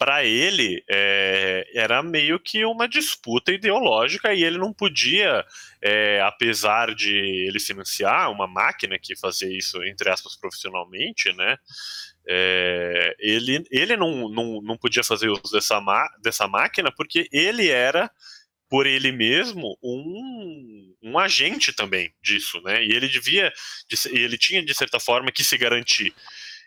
[0.00, 5.44] para ele é, era meio que uma disputa ideológica e ele não podia,
[5.82, 11.58] é, apesar de ele financiar uma máquina que fazia isso, entre aspas, profissionalmente, né?
[12.26, 15.80] é, ele ele não, não, não podia fazer uso dessa,
[16.22, 18.10] dessa máquina porque ele era
[18.68, 22.84] por ele mesmo um, um agente também disso, né?
[22.84, 23.52] E ele devia,
[24.12, 26.14] ele tinha de certa forma que se garantir.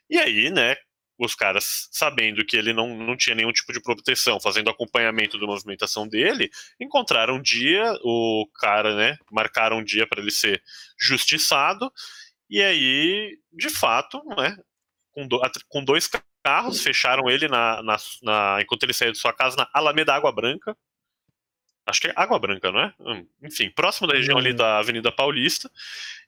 [0.10, 0.76] E aí, né?
[1.18, 5.46] Os caras, sabendo que ele não, não tinha nenhum tipo de proteção, fazendo acompanhamento da
[5.46, 6.50] movimentação dele,
[6.80, 9.18] encontraram um dia, o cara, né?
[9.32, 10.62] Marcaram um dia para ele ser
[11.00, 11.92] justiçado,
[12.50, 14.58] e aí, de fato, né?
[15.12, 16.10] Com, do- com dois
[16.44, 20.32] carros, fecharam ele na, na, na- enquanto ele saía de sua casa na Alameda Água
[20.32, 20.76] Branca,
[21.86, 22.94] acho que é Água Branca, não é?
[23.00, 24.56] Hum, Enfim, próximo da região ali Hum.
[24.56, 25.70] da Avenida Paulista,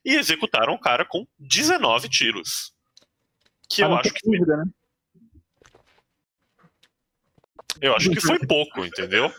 [0.04, 2.74] e executaram o cara com 19 tiros.
[3.68, 4.64] Que eu acho que, foi, dúvida, né?
[7.80, 9.32] eu acho que foi pouco, entendeu?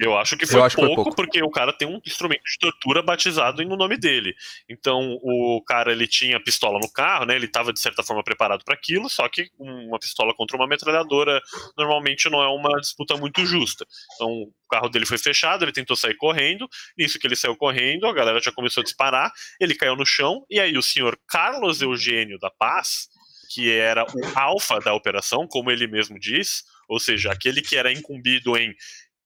[0.00, 1.16] Eu acho que foi, acho que foi pouco, pouco.
[1.16, 4.34] porque o cara tem um instrumento de tortura batizado no nome dele.
[4.68, 7.36] Então, o cara ele tinha pistola no carro, né?
[7.36, 11.40] Ele estava de certa forma preparado para aquilo, só que uma pistola contra uma metralhadora
[11.76, 13.86] normalmente não é uma disputa muito justa.
[14.14, 16.68] Então, o carro dele foi fechado, ele tentou sair correndo.
[16.96, 19.30] Nisso que ele saiu correndo, a galera já começou a disparar.
[19.60, 23.08] Ele caiu no chão e aí o senhor Carlos Eugênio da Paz,
[23.48, 27.92] que era o alfa da operação, como ele mesmo diz, ou seja, aquele que era
[27.92, 28.74] incumbido em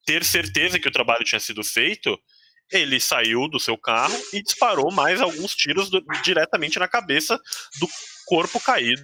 [0.05, 2.19] ter certeza que o trabalho tinha sido feito,
[2.71, 7.37] ele saiu do seu carro e disparou mais alguns tiros do- diretamente na cabeça
[7.79, 7.89] do
[8.27, 9.03] corpo caído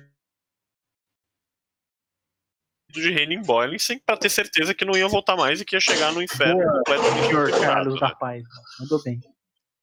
[2.90, 6.12] de Henning Boylensen para ter certeza que não ia voltar mais e que ia chegar
[6.12, 8.00] no inferno Boa, completamente Senhor torturado, Carlos né?
[8.00, 8.42] da Paz.
[8.80, 9.20] Mandou bem.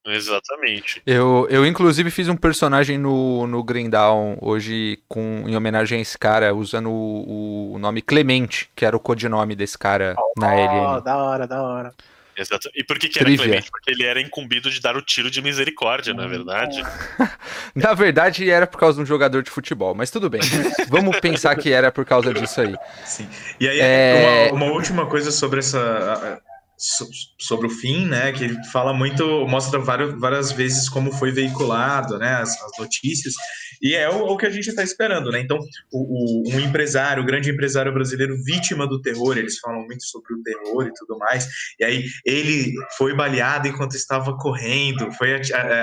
[0.05, 1.01] Exatamente.
[1.05, 6.17] Eu, eu inclusive fiz um personagem no, no Grindown hoje com, em homenagem a esse
[6.17, 11.03] cara, usando o, o nome Clemente, que era o codinome desse cara na Ó, LN.
[11.03, 11.93] da hora, da hora.
[12.37, 12.69] Exato.
[12.75, 13.45] E por que, que era Trivia.
[13.45, 13.71] Clemente?
[13.71, 16.83] Porque ele era incumbido de dar o tiro de misericórdia, na verdade.
[17.73, 20.41] Na verdade, era por causa de um jogador de futebol, mas tudo bem.
[20.89, 22.75] Vamos pensar que era por causa disso aí.
[23.05, 23.27] Sim.
[23.59, 26.41] E aí, É- uma, uma última coisa sobre essa.
[26.77, 27.07] So-
[27.39, 28.31] Sobre o fim, né?
[28.31, 32.35] Que fala muito, mostra várias, várias vezes como foi veiculado, né?
[32.35, 33.33] As, as notícias,
[33.81, 35.39] e é o, o que a gente está esperando, né?
[35.41, 35.57] Então,
[35.91, 40.33] o, o- um empresário, um grande empresário brasileiro, vítima do terror, eles falam muito sobre
[40.33, 41.47] o terror e tudo mais,
[41.79, 45.35] e aí ele foi baleado enquanto estava correndo, foi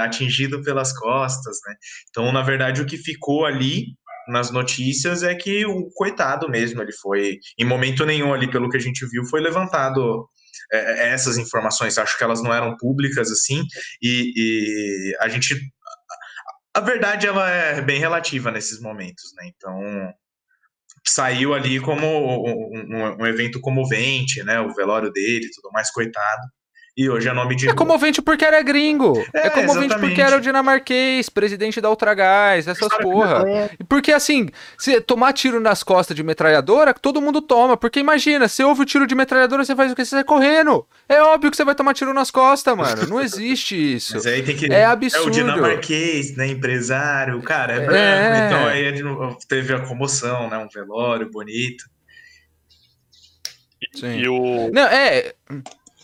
[0.03, 1.75] atingido pelas costas, né?
[2.11, 3.87] Então, na verdade, o que ficou ali
[4.29, 8.77] nas notícias é que o coitado mesmo, ele foi, em momento nenhum ali, pelo que
[8.77, 10.29] a gente viu, foi levantado
[10.73, 11.99] é, é, essas informações.
[11.99, 13.63] Acho que elas não eram públicas assim,
[14.01, 15.55] e, e a gente.
[15.55, 15.63] A
[16.75, 19.47] a verdade ela é bem relativa nesses momentos, né?
[19.55, 20.15] Então,
[21.07, 24.61] saiu ali como um, um, um, evento comovente, né?
[24.61, 26.43] O velório dele, tudo mais, coitado.
[26.95, 27.71] E hoje é nome de.
[27.71, 29.19] É comovente porque era gringo.
[29.33, 30.09] É, é comovente exatamente.
[30.11, 33.49] porque era o dinamarquês, presidente da Ultragás, essas porra.
[33.49, 33.71] É.
[33.89, 37.79] Porque assim, se tomar tiro nas costas de metralhadora, todo mundo toma.
[37.79, 40.05] Porque imagina, você ouve o tiro de metralhadora, você faz o que?
[40.05, 40.87] Você sai correndo.
[41.09, 43.07] É óbvio que você vai tomar tiro nas costas, mano.
[43.09, 44.13] Não existe isso.
[44.13, 44.67] Mas aí tem que.
[44.71, 45.25] É absurdo.
[45.25, 46.49] É o dinamarquês, né?
[46.49, 47.95] Empresário, cara, é branco.
[47.95, 48.47] É...
[48.47, 50.59] Então aí teve a comoção, né?
[50.59, 51.85] Um velório bonito.
[53.95, 54.19] Sim.
[54.19, 54.71] E o...
[54.73, 55.33] Não, é.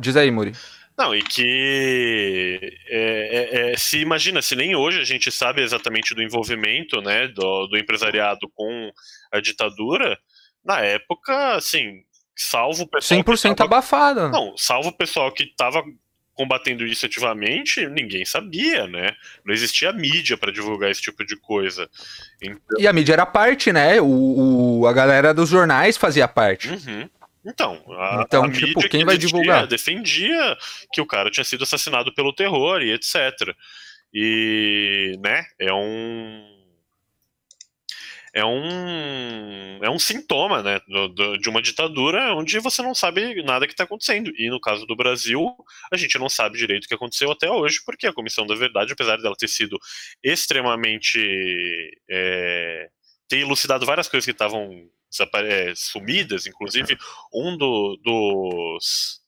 [0.01, 0.53] Diz aí, Muri.
[0.99, 6.13] Não, e que é, é, é, se imagina, se nem hoje a gente sabe exatamente
[6.13, 8.91] do envolvimento né, do, do empresariado com
[9.31, 10.19] a ditadura,
[10.65, 12.03] na época, assim,
[12.37, 13.21] salvo o pessoal.
[13.21, 14.29] 100% tava, abafado.
[14.29, 15.85] Não, salvo o pessoal que estava
[16.35, 19.13] combatendo isso ativamente, ninguém sabia, né?
[19.45, 21.89] Não existia mídia para divulgar esse tipo de coisa.
[22.43, 22.79] Então...
[22.79, 24.01] E a mídia era parte, né?
[24.01, 26.69] O, o, a galera dos jornais fazia parte.
[26.69, 27.09] Uhum.
[27.49, 29.67] Então, a, então a tipo, quem que vai divulgar?
[29.67, 30.57] Defendia
[30.93, 33.17] que o cara tinha sido assassinado pelo terror e etc.
[34.13, 36.59] E, né, é um
[38.35, 43.43] é um é um sintoma, né, do, do, de uma ditadura onde você não sabe
[43.43, 44.31] nada que está acontecendo.
[44.37, 45.51] E no caso do Brasil,
[45.91, 48.93] a gente não sabe direito o que aconteceu até hoje, porque a Comissão da Verdade,
[48.93, 49.79] apesar dela ter sido
[50.23, 51.19] extremamente
[52.11, 52.91] é,
[53.27, 54.87] ter elucidado várias coisas que estavam
[55.75, 56.97] sumidas, inclusive
[57.33, 59.21] um do, dos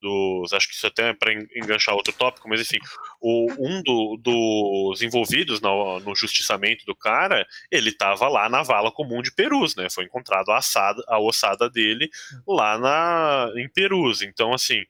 [0.00, 0.52] dos.
[0.52, 2.78] Acho que isso até é para enganchar outro tópico, mas enfim,
[3.20, 8.90] o, um do, dos envolvidos no, no justiçamento do cara, ele estava lá na vala
[8.90, 9.88] comum de Perus, né?
[9.90, 12.08] Foi encontrado a, assada, a ossada dele
[12.46, 14.22] lá na, em Perus.
[14.22, 14.82] Então, assim,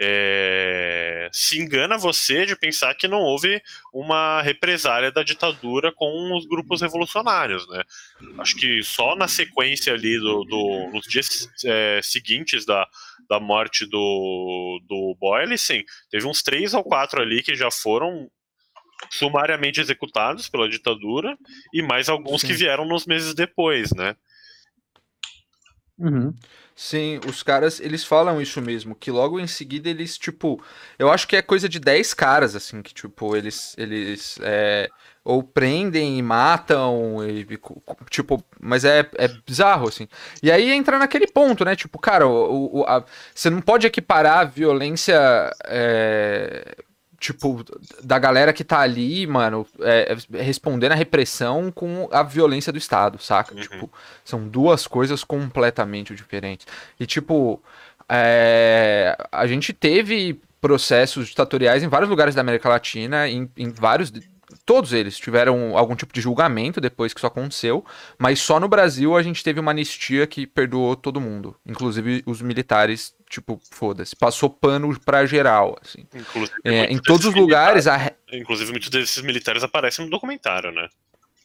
[0.00, 3.60] é, se engana você de pensar que não houve
[3.92, 7.82] uma represária da ditadura com os grupos revolucionários, né?
[8.38, 12.86] Acho que só na sequência ali do, do nos dias é, seguintes da,
[13.28, 18.30] da morte do, do Boylissen, teve uns três ou quatro ali que já foram
[19.10, 21.36] sumariamente executados pela ditadura
[21.72, 22.48] e mais alguns Sim.
[22.48, 24.16] que vieram nos meses depois, né?
[25.98, 26.32] Uhum.
[26.80, 30.62] Sim, os caras, eles falam isso mesmo, que logo em seguida eles, tipo,
[30.96, 34.88] eu acho que é coisa de 10 caras, assim, que, tipo, eles, eles, é,
[35.24, 37.44] ou prendem e matam, e,
[38.08, 40.06] tipo, mas é, é bizarro, assim.
[40.40, 43.04] E aí entra naquele ponto, né, tipo, cara, o, o a,
[43.34, 45.18] você não pode equiparar a violência,
[45.66, 46.76] é,
[47.18, 47.64] tipo,
[48.02, 53.18] da galera que tá ali, mano, é, respondendo a repressão com a violência do Estado,
[53.20, 53.54] saca?
[53.54, 53.60] Uhum.
[53.60, 53.92] Tipo,
[54.24, 56.66] são duas coisas completamente diferentes.
[56.98, 57.60] E, tipo,
[58.08, 64.12] é, a gente teve processos ditatoriais em vários lugares da América Latina, em, em vários
[64.68, 67.82] todos eles tiveram algum tipo de julgamento depois que isso aconteceu,
[68.18, 72.42] mas só no Brasil a gente teve uma anistia que perdoou todo mundo, inclusive os
[72.42, 76.06] militares, tipo, foda-se, passou pano pra geral, assim.
[76.62, 77.86] É, em todos os lugares...
[77.86, 78.12] A...
[78.30, 80.86] Inclusive muitos desses militares aparecem no documentário, né?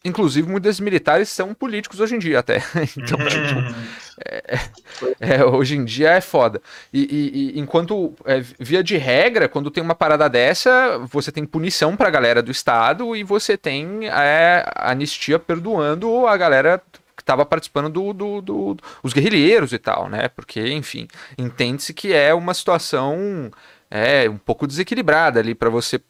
[0.06, 2.58] Inclusive, muitos desses militares são políticos hoje em dia até.
[2.98, 3.76] então, tipo,
[4.26, 4.60] é,
[5.20, 6.62] é, hoje em dia é foda.
[6.92, 11.46] E, e, e enquanto, é, via de regra, quando tem uma parada dessa, você tem
[11.46, 16.82] punição pra galera do Estado e você tem é, anistia perdoando a galera
[17.16, 20.28] que estava participando do, do, do, os guerrilheiros e tal, né?
[20.28, 23.52] Porque, enfim, entende-se que é uma situação
[23.96, 26.02] é um pouco desequilibrada ali para você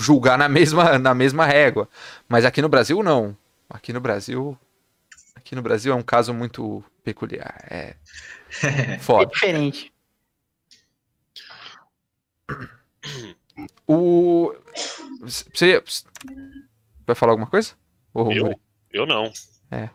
[0.00, 1.88] julgar na mesma, na mesma régua.
[2.28, 3.36] Mas aqui no Brasil, não.
[3.68, 4.58] Aqui no Brasil.
[5.34, 7.64] Aqui no Brasil é um caso muito peculiar.
[7.70, 7.96] É.
[9.00, 9.24] Foda.
[9.24, 9.92] É diferente.
[13.86, 14.54] O.
[15.22, 15.82] Você.
[17.06, 17.74] Vai falar alguma coisa?
[18.12, 18.60] Ou, eu?
[18.92, 19.30] Eu não.
[19.70, 19.88] É.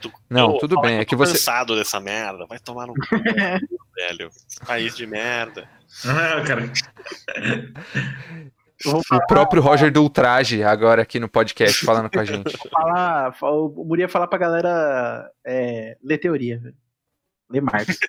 [0.00, 0.98] Tu, não, tudo bem.
[0.98, 1.32] É que você.
[1.32, 2.46] cansado dessa merda.
[2.46, 3.00] Vai tomar no cu,
[3.94, 4.30] velho.
[4.66, 5.68] País de merda.
[6.04, 6.70] Ah, cara.
[8.84, 12.56] O próprio Roger do Ultraje agora aqui no podcast falando com a gente.
[12.70, 16.60] Falar, o Muri ia falar pra galera é, ler teoria,
[17.48, 17.98] Ler Marx.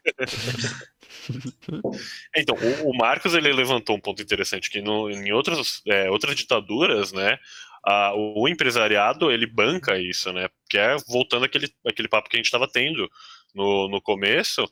[2.36, 6.36] então, o, o, Marcos ele levantou um ponto interessante que no, em outras, é, outras
[6.36, 7.38] ditaduras, né,
[7.86, 12.40] a, o empresariado ele banca isso, né, que é voltando aquele, aquele papo que a
[12.40, 13.10] gente estava tendo
[13.54, 14.66] no, no começo,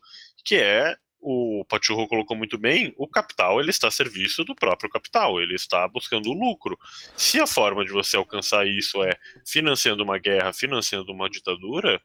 [0.44, 4.90] que é o Pachurro colocou muito bem, o capital ele está a serviço do próprio
[4.90, 6.78] capital, ele está buscando lucro.
[7.16, 9.16] Se a forma de você alcançar isso é
[9.46, 12.02] financiando uma guerra, financiando uma ditadura,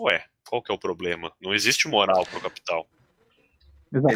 [0.00, 1.30] ué, qual que é o problema?
[1.40, 2.88] Não existe moral para o capital.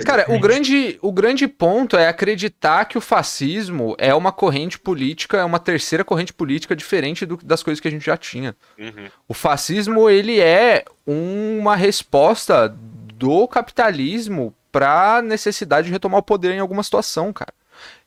[0.07, 5.37] Cara, o grande, o grande ponto é acreditar que o fascismo é uma corrente política,
[5.37, 8.57] é uma terceira corrente política diferente do- das coisas que a gente já tinha.
[8.79, 9.11] Uhum.
[9.29, 12.75] O fascismo, ele é uma resposta
[13.19, 17.53] do capitalismo para necessidade de retomar o poder em alguma situação, cara.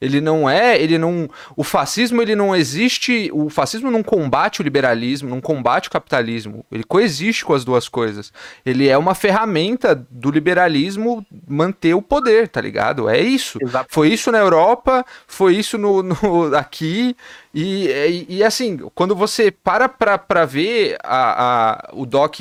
[0.01, 4.63] Ele não é, ele não, o fascismo ele não existe, o fascismo não combate o
[4.63, 8.33] liberalismo, não combate o capitalismo, ele coexiste com as duas coisas.
[8.65, 13.07] Ele é uma ferramenta do liberalismo manter o poder, tá ligado?
[13.07, 13.59] É isso.
[13.61, 13.87] Exato.
[13.91, 17.15] Foi isso na Europa, foi isso no, no- aqui.
[17.53, 22.39] E, e, e, assim, quando você para pra, pra ver a, a- o Doc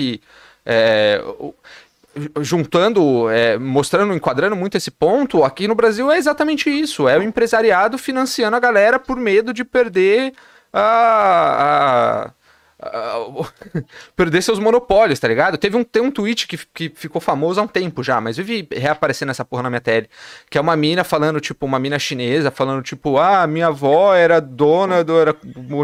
[0.65, 1.23] é,
[2.41, 7.09] juntando, é, mostrando, enquadrando muito esse ponto, aqui no Brasil é exatamente isso.
[7.09, 10.33] É o empresariado financiando a galera por medo de perder
[10.73, 12.27] a.
[12.31, 12.38] a-
[14.15, 15.59] perder seus monopólios, tá ligado?
[15.59, 18.69] Teve um, tem um tweet que, que ficou famoso há um tempo já, mas vive
[18.71, 20.09] reaparecendo essa porra na minha tele.
[20.49, 24.41] Que é uma mina falando, tipo, uma mina chinesa falando, tipo, ah, minha avó era
[24.41, 25.19] dona do.
[25.19, 25.35] Era,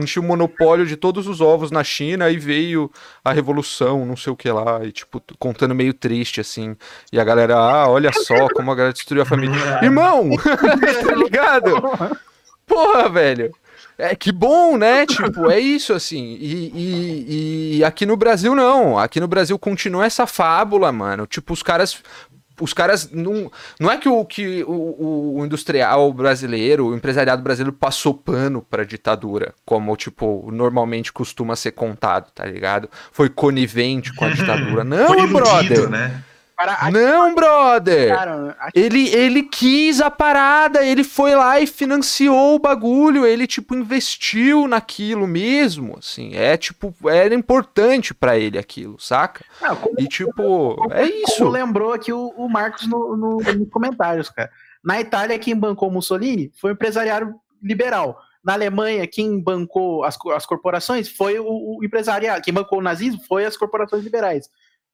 [0.06, 2.90] tinha o monopólio de todos os ovos na China e veio
[3.24, 4.84] a revolução, não sei o que lá.
[4.84, 6.76] E, tipo, contando meio triste, assim.
[7.12, 9.56] E a galera, ah, olha só como a galera destruiu a família.
[9.82, 10.30] Irmão!
[11.04, 12.20] tá ligado?
[12.66, 13.52] Porra, velho.
[13.96, 15.06] É que bom, né?
[15.06, 16.36] Tipo, é isso assim.
[16.40, 18.98] E, e- e aqui no Brasil não.
[18.98, 21.26] Aqui no Brasil continua essa fábula, mano.
[21.26, 21.98] Tipo, os caras.
[22.60, 23.50] Os caras não.
[23.80, 28.84] Não é que o, que o, o industrial brasileiro, o empresariado brasileiro passou pano pra
[28.84, 32.88] ditadura, como, tipo, normalmente costuma ser contado, tá ligado?
[33.10, 34.82] Foi conivente com a ditadura.
[34.84, 35.90] Não, Foi iludido, brother.
[35.90, 36.22] né?
[36.56, 38.16] Para Não, brother.
[38.74, 44.68] Ele, ele quis a parada, ele foi lá e financiou o bagulho, ele, tipo, investiu
[44.68, 46.34] naquilo mesmo, assim.
[46.34, 49.44] É, tipo, era importante pra ele aquilo, saca?
[49.60, 51.48] Ah, como, E, tipo, é como isso.
[51.48, 54.50] lembrou aqui o, o Marcos no, no- nos comentários, cara.
[54.82, 58.18] Na Itália, quem bancou Mussolini foi o empresariado liberal.
[58.44, 61.46] Na Alemanha, quem bancou as, as corporações foi o,
[61.78, 62.42] o empresariado.
[62.42, 64.48] Quem bancou o nazismo foi as corporações liberais.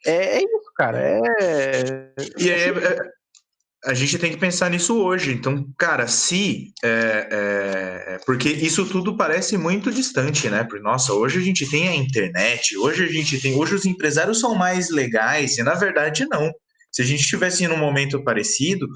[0.07, 0.99] É, é isso, cara.
[0.99, 2.13] É.
[2.39, 2.99] E aí, é,
[3.85, 5.33] a gente tem que pensar nisso hoje.
[5.33, 6.73] Então, cara, se.
[6.83, 10.65] é, é, porque isso tudo parece muito distante, né?
[10.65, 13.55] Porque, nossa, hoje a gente tem a internet, hoje a gente tem.
[13.55, 16.51] Hoje os empresários são mais legais, e na verdade não.
[16.93, 18.87] Se a gente estivesse em um momento parecido,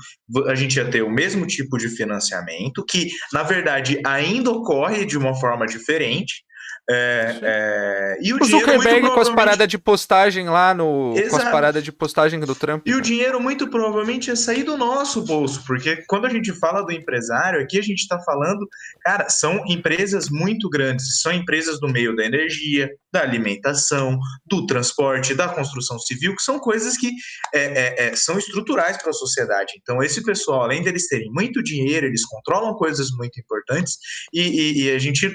[0.49, 5.17] a gente ia ter o mesmo tipo de financiamento, que, na verdade, ainda ocorre de
[5.17, 6.43] uma forma diferente.
[6.91, 11.13] É, é, e o, O dinheiro muito Zuckerberg com as paradas de postagem lá no.
[11.15, 11.51] Com as Exato.
[11.51, 12.87] paradas de postagem do Trump.
[12.87, 16.83] E o dinheiro muito provavelmente ia sair do nosso bolso, porque quando a gente fala
[16.83, 18.67] do empresário, aqui a gente está falando,
[19.03, 25.35] cara, são empresas muito grandes, são empresas do meio da energia, da alimentação, do transporte,
[25.35, 27.11] da construção civil, que são coisas que
[27.55, 29.73] é, é, é, são estruturais para a sociedade.
[29.81, 33.97] Então, esse pessoal, além deles terem muito dinheiro, eles controlam coisas muito importantes
[34.33, 35.33] e, e- e a gente.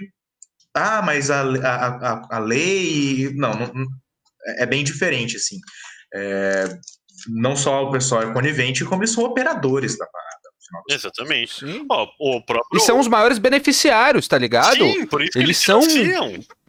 [0.74, 3.32] Ah, mas a, a, a, a lei.
[3.36, 3.86] Não, não,
[4.58, 5.58] é bem diferente, assim.
[6.14, 6.66] É,
[7.28, 10.30] não só o pessoal é conivente, como eles são operadores da parada.
[10.90, 11.60] Exatamente.
[11.66, 11.86] Sim.
[11.90, 12.78] Ó, o próprio.
[12.78, 14.76] E são os maiores beneficiários, tá ligado?
[14.76, 16.32] Sim, por isso que Eles eles, são- financiam.
[16.32, 16.60] contas.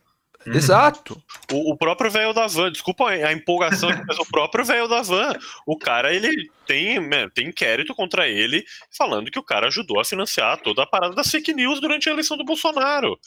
[0.46, 1.22] Exato.
[1.52, 5.02] O, o próprio velho da van, desculpa a empolgação, aqui, mas o próprio velho da
[5.02, 5.34] van,
[5.66, 10.04] o cara, ele tem, né, tem inquérito contra ele, falando que o cara ajudou a
[10.04, 13.18] financiar toda a parada das fake news durante a eleição do Bolsonaro.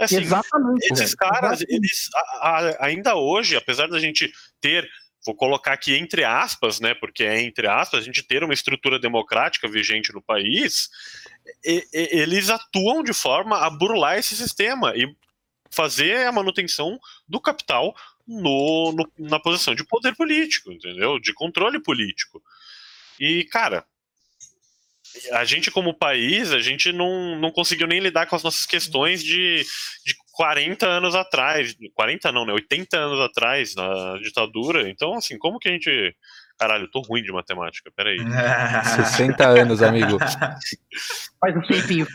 [0.00, 0.92] Assim, Exatamente.
[0.92, 1.74] esses caras, Exatamente.
[1.74, 4.88] eles a- a- ainda hoje, apesar da gente ter,
[5.26, 8.98] vou colocar aqui entre aspas, né, porque é entre aspas, a gente ter uma estrutura
[8.98, 10.88] democrática vigente no país,
[11.64, 15.06] e- e- eles atuam de forma a burlar esse sistema e
[15.70, 16.98] fazer a manutenção
[17.28, 17.94] do capital
[18.26, 21.18] no, no- na posição de poder político, entendeu?
[21.18, 22.42] De controle político.
[23.18, 23.84] E, cara,
[25.32, 29.22] a gente como país, a gente não, não conseguiu nem lidar com as nossas questões
[29.22, 29.62] de,
[30.04, 35.58] de 40 anos atrás, 40 não, né, 80 anos atrás, na ditadura, então assim, como
[35.58, 36.16] que a gente...
[36.58, 38.18] Caralho, eu tô ruim de matemática, peraí.
[39.14, 40.18] 60 anos, amigo.
[41.40, 42.06] Faz um tempinho.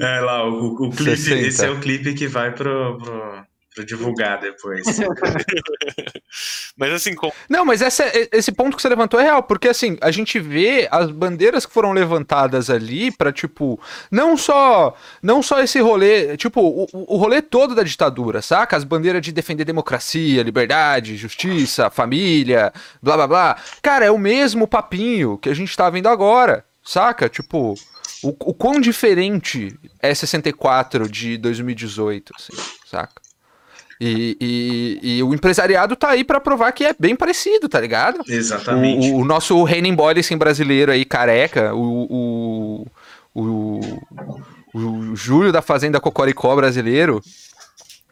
[0.00, 1.46] É lá, o, o clipe, 60.
[1.48, 3.44] esse é o clipe que vai pro, pro,
[3.78, 4.82] pro divulgar depois.
[6.76, 9.96] Mas assim, com- Não, mas essa- esse ponto que você levantou é real, porque assim,
[10.00, 15.60] a gente vê as bandeiras que foram levantadas ali pra, tipo, não só não só
[15.60, 18.76] esse rolê, tipo, o, o rolê todo da ditadura, saca?
[18.76, 22.72] As bandeiras de defender democracia, liberdade, justiça, família,
[23.02, 23.56] blá blá blá.
[23.82, 27.28] Cara, é o mesmo papinho que a gente tá vendo agora, saca?
[27.28, 27.74] Tipo,
[28.22, 32.52] o, o quão diferente é 64 de 2018, assim,
[32.86, 33.20] saca?
[34.00, 38.20] E, e, e o empresariado tá aí para provar que é bem parecido, tá ligado?
[38.28, 39.10] Exatamente.
[39.10, 42.86] O, o nosso Renan Boylissen brasileiro aí, careca, o,
[43.34, 43.80] o, o,
[44.72, 47.20] o Júlio da Fazenda Cocoricó brasileiro,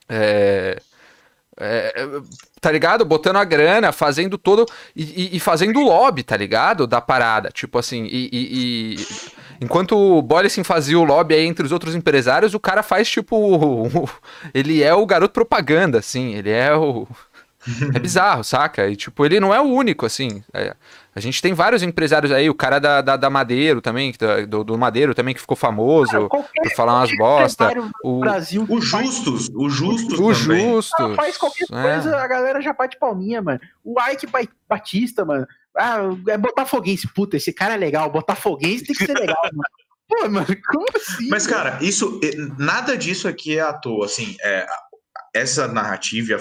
[0.08, 0.80] é,
[1.58, 2.08] é,
[2.60, 3.04] tá ligado?
[3.04, 4.66] Botando a grana, fazendo todo.
[4.94, 6.86] E, e, fazendo lobby, tá ligado?
[6.86, 7.50] Da parada.
[7.50, 8.28] Tipo assim, e.
[8.32, 12.82] e, e enquanto o Boylesin fazia o lobby aí entre os outros empresários, o cara
[12.82, 13.88] faz tipo.
[14.54, 16.34] ele é o garoto propaganda, assim.
[16.34, 17.06] Ele é o.
[17.94, 18.88] É bizarro, saca?
[18.88, 20.42] E, tipo, ele não é o único, assim.
[20.54, 20.74] É,
[21.14, 24.12] a gente tem vários empresários aí, o cara da, da, da Madeiro também,
[24.48, 27.70] do, do Madeiro também, que ficou famoso cara, por falar umas bosta.
[28.04, 28.66] O Brasil.
[28.68, 30.18] O Justus, o Justus.
[30.18, 30.74] O também.
[30.74, 31.16] Justus.
[31.16, 31.82] faz qualquer é.
[31.82, 33.60] coisa, a galera já bate palminha, mano.
[33.84, 34.26] O Ike
[34.68, 35.46] Batista, mano.
[35.76, 35.98] Ah,
[36.28, 37.08] é Botafoguense.
[37.14, 38.10] Puta, esse cara é legal.
[38.10, 39.62] Botafoguense tem que ser legal, mano.
[40.08, 41.28] Pô, mano, como assim?
[41.28, 42.20] Mas, cara, isso.
[42.58, 44.36] Nada disso aqui é à toa, assim.
[44.40, 44.64] É,
[45.34, 46.38] essa narrativa,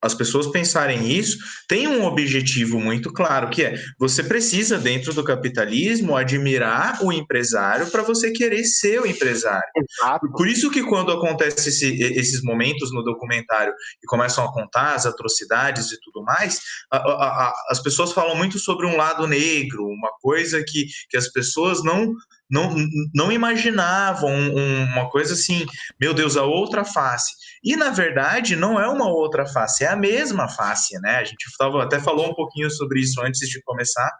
[0.00, 5.24] as pessoas pensarem isso, tem um objetivo muito claro, que é você precisa, dentro do
[5.24, 9.68] capitalismo, admirar o empresário para você querer ser o empresário.
[9.76, 10.30] Exato.
[10.32, 13.72] Por isso que quando acontece esse, esses momentos no documentário
[14.02, 16.60] e começam a contar as atrocidades e tudo mais,
[16.92, 21.16] a, a, a, as pessoas falam muito sobre um lado negro, uma coisa que, que
[21.16, 22.14] as pessoas não
[22.50, 22.74] não,
[23.14, 25.66] não imaginavam uma coisa assim,
[26.00, 27.32] meu Deus, a outra face.
[27.62, 31.16] E na verdade não é uma outra face, é a mesma face, né?
[31.16, 34.10] A gente tava, até falou um pouquinho sobre isso antes de começar,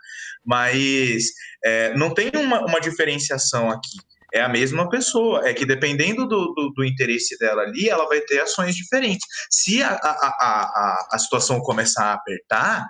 [0.44, 1.26] mas
[1.64, 3.98] é, não tem uma, uma diferenciação aqui
[4.32, 5.48] é a mesma pessoa.
[5.48, 9.26] É que dependendo do, do, do, interesse dela ali, ela vai ter ações diferentes.
[9.50, 12.86] Se a, a, a, a, situação começar a apertar,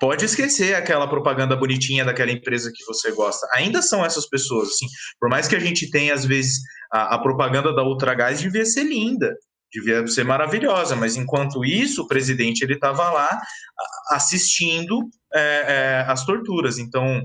[0.00, 3.46] pode esquecer aquela propaganda bonitinha daquela empresa que você gosta.
[3.54, 4.86] Ainda são essas pessoas, assim.
[5.18, 6.58] Por mais que a gente tenha, às vezes,
[6.92, 9.34] a, a propaganda da Ultragás devia ser linda,
[9.72, 13.40] devia ser maravilhosa, mas enquanto isso, o presidente ele estava lá
[14.10, 16.78] assistindo é, é, as torturas.
[16.78, 17.22] Então,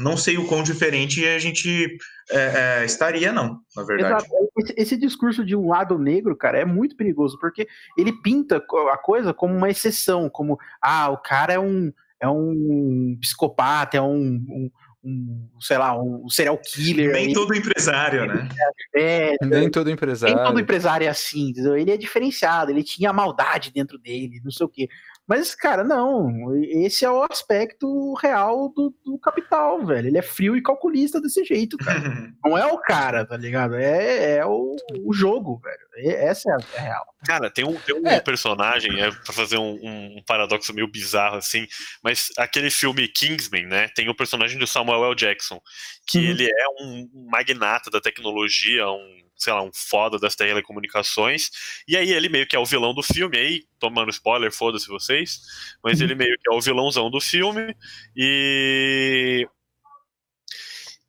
[0.00, 1.96] não sei o quão diferente a gente
[2.30, 4.24] é, é, estaria, não, na verdade.
[4.24, 4.50] Exato.
[4.58, 7.66] Esse, esse, discurso de um lado negro, cara, é muito perigoso, porque
[7.96, 13.16] ele pinta a coisa como uma exceção, como, ah, o cara é um, é um
[13.20, 14.70] psicopata, é um, um,
[15.04, 17.12] um sei lá, um serial killer.
[17.12, 17.32] Nem aí.
[17.32, 18.48] todo empresário, né?
[18.94, 20.34] É, nem todo empresário.
[20.34, 21.76] Nem todo empresário é assim, entendeu?
[21.76, 24.88] ele é diferenciado, ele tinha maldade dentro dele, não sei o quê.
[25.26, 26.54] Mas, cara, não.
[26.62, 30.06] Esse é o aspecto real do, do capital, velho.
[30.06, 31.98] Ele é frio e calculista desse jeito, cara.
[32.44, 33.74] não é o cara, tá ligado?
[33.74, 36.14] É, é o, o jogo, velho.
[36.16, 37.06] Essa é a, é a real.
[37.26, 38.20] Cara, tem um, tem um é.
[38.20, 41.66] personagem, é pra fazer um, um, paradoxo meio bizarro, assim,
[42.04, 43.88] mas aquele filme Kingsman, né?
[43.88, 45.14] Tem o personagem do Samuel L.
[45.16, 45.60] Jackson,
[46.06, 46.24] que uhum.
[46.24, 51.50] ele é um magnata da tecnologia, um sei lá, um foda das telecomunicações.
[51.86, 55.40] E aí ele meio que é o vilão do filme, aí, tomando spoiler, foda-se vocês,
[55.82, 57.76] mas ele meio que é o vilãozão do filme.
[58.16, 59.46] E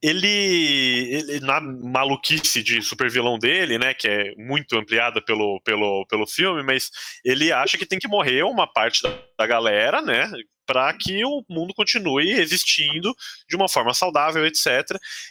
[0.01, 6.05] ele, ele, na maluquice de super vilão dele, né, que é muito ampliada pelo, pelo,
[6.07, 6.91] pelo filme, mas
[7.25, 10.29] ele acha que tem que morrer uma parte da, da galera, né,
[10.67, 13.15] para que o mundo continue existindo
[13.49, 14.67] de uma forma saudável, etc.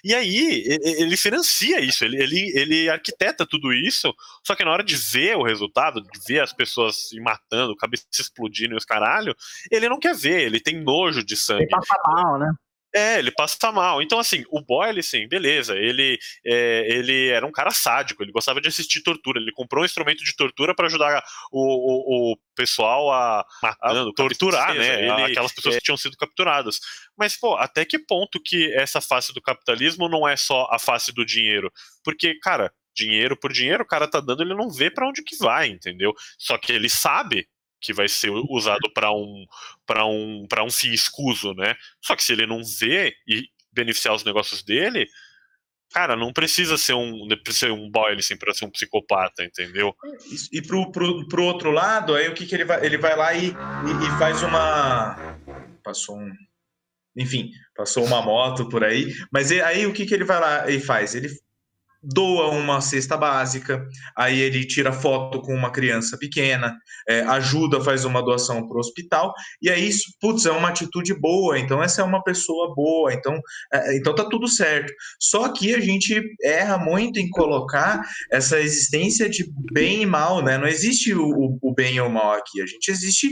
[0.02, 4.12] E aí ele financia isso, ele, ele, ele arquiteta tudo isso,
[4.44, 8.06] só que na hora de ver o resultado, de ver as pessoas se matando, cabeça
[8.18, 9.36] explodindo e os caralho,
[9.70, 11.64] ele não quer ver, ele tem nojo de sangue.
[11.64, 12.50] Ele passa mal, né?
[12.97, 14.01] É, ele passa mal.
[14.01, 15.76] Então, assim, o Boyle, sim, beleza.
[15.76, 19.38] Ele, é, ele era um cara sádico, ele gostava de assistir tortura.
[19.38, 21.22] Ele comprou um instrumento de tortura para ajudar
[21.53, 25.03] o, o, o, pessoal a, a, torturar, né?
[25.03, 25.78] Ele, aquelas pessoas é...
[25.78, 26.80] que tinham sido capturadas.
[27.18, 31.12] Mas, pô, até que ponto que essa face do capitalismo não é só a face
[31.12, 31.70] do dinheiro?
[32.03, 35.36] Porque, cara, dinheiro por dinheiro, o cara tá dando, ele não vê para onde que
[35.36, 36.14] vai, entendeu?
[36.38, 37.47] Só que ele sabe
[37.81, 39.47] que vai ser usado para um
[39.87, 41.74] para um para um fim escuso, né?
[42.03, 45.07] Só que se ele não vê e beneficiar os negócios dele,
[45.93, 49.95] cara, não precisa ser um ser um boy assim para ser um psicopata, entendeu?
[50.53, 53.35] E pro, pro, pro outro lado, aí o que que ele vai ele vai lá
[53.35, 55.39] e, e, e faz uma
[55.83, 56.33] passou um
[57.16, 60.79] enfim, passou uma moto por aí, mas aí o que que ele vai lá e
[60.79, 61.14] faz?
[61.14, 61.29] Ele
[62.07, 63.86] doa uma cesta básica,
[64.16, 66.76] aí ele tira foto com uma criança pequena,
[67.09, 69.90] é, ajuda, faz uma doação para o hospital, e aí,
[70.20, 73.38] putz, é uma atitude boa, então essa é uma pessoa boa, então,
[73.72, 74.92] é, então tá tudo certo.
[75.20, 80.57] Só que a gente erra muito em colocar essa existência de bem e mal, né?
[80.59, 83.30] Não existe o, o bem ou o mal aqui, a gente existe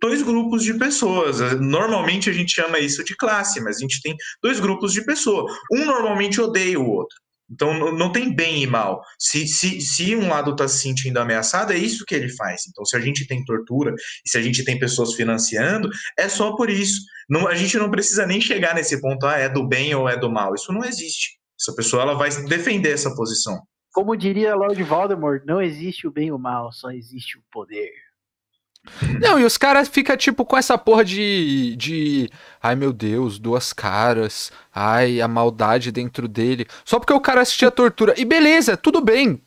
[0.00, 1.40] dois grupos de pessoas.
[1.60, 5.50] Normalmente a gente chama isso de classe, mas a gente tem dois grupos de pessoas.
[5.72, 7.23] Um normalmente odeia o outro.
[7.50, 9.02] Então não, tem bem e mal.
[9.18, 12.62] Se, se, se um lado está se sentindo ameaçado, é isso que ele faz.
[12.68, 15.88] Então, se a gente tem tortura e se a gente tem pessoas financiando,
[16.18, 17.00] é só por isso.
[17.28, 20.16] Não, a gente não precisa nem chegar nesse ponto, ah, é do bem ou é
[20.16, 20.54] do mal.
[20.54, 21.38] Isso não existe.
[21.60, 23.60] Essa pessoa ela vai defender essa posição.
[23.92, 27.92] Como diria Lord Voldemort, não existe o bem e o mal, só existe o poder.
[29.20, 31.74] Não, e os caras ficam, tipo, com essa porra de.
[31.76, 32.28] de.
[32.62, 34.52] Ai meu Deus, duas caras.
[34.74, 36.66] Ai, a maldade dentro dele.
[36.84, 38.14] Só porque o cara assistia tortura.
[38.16, 39.40] E beleza, tudo bem.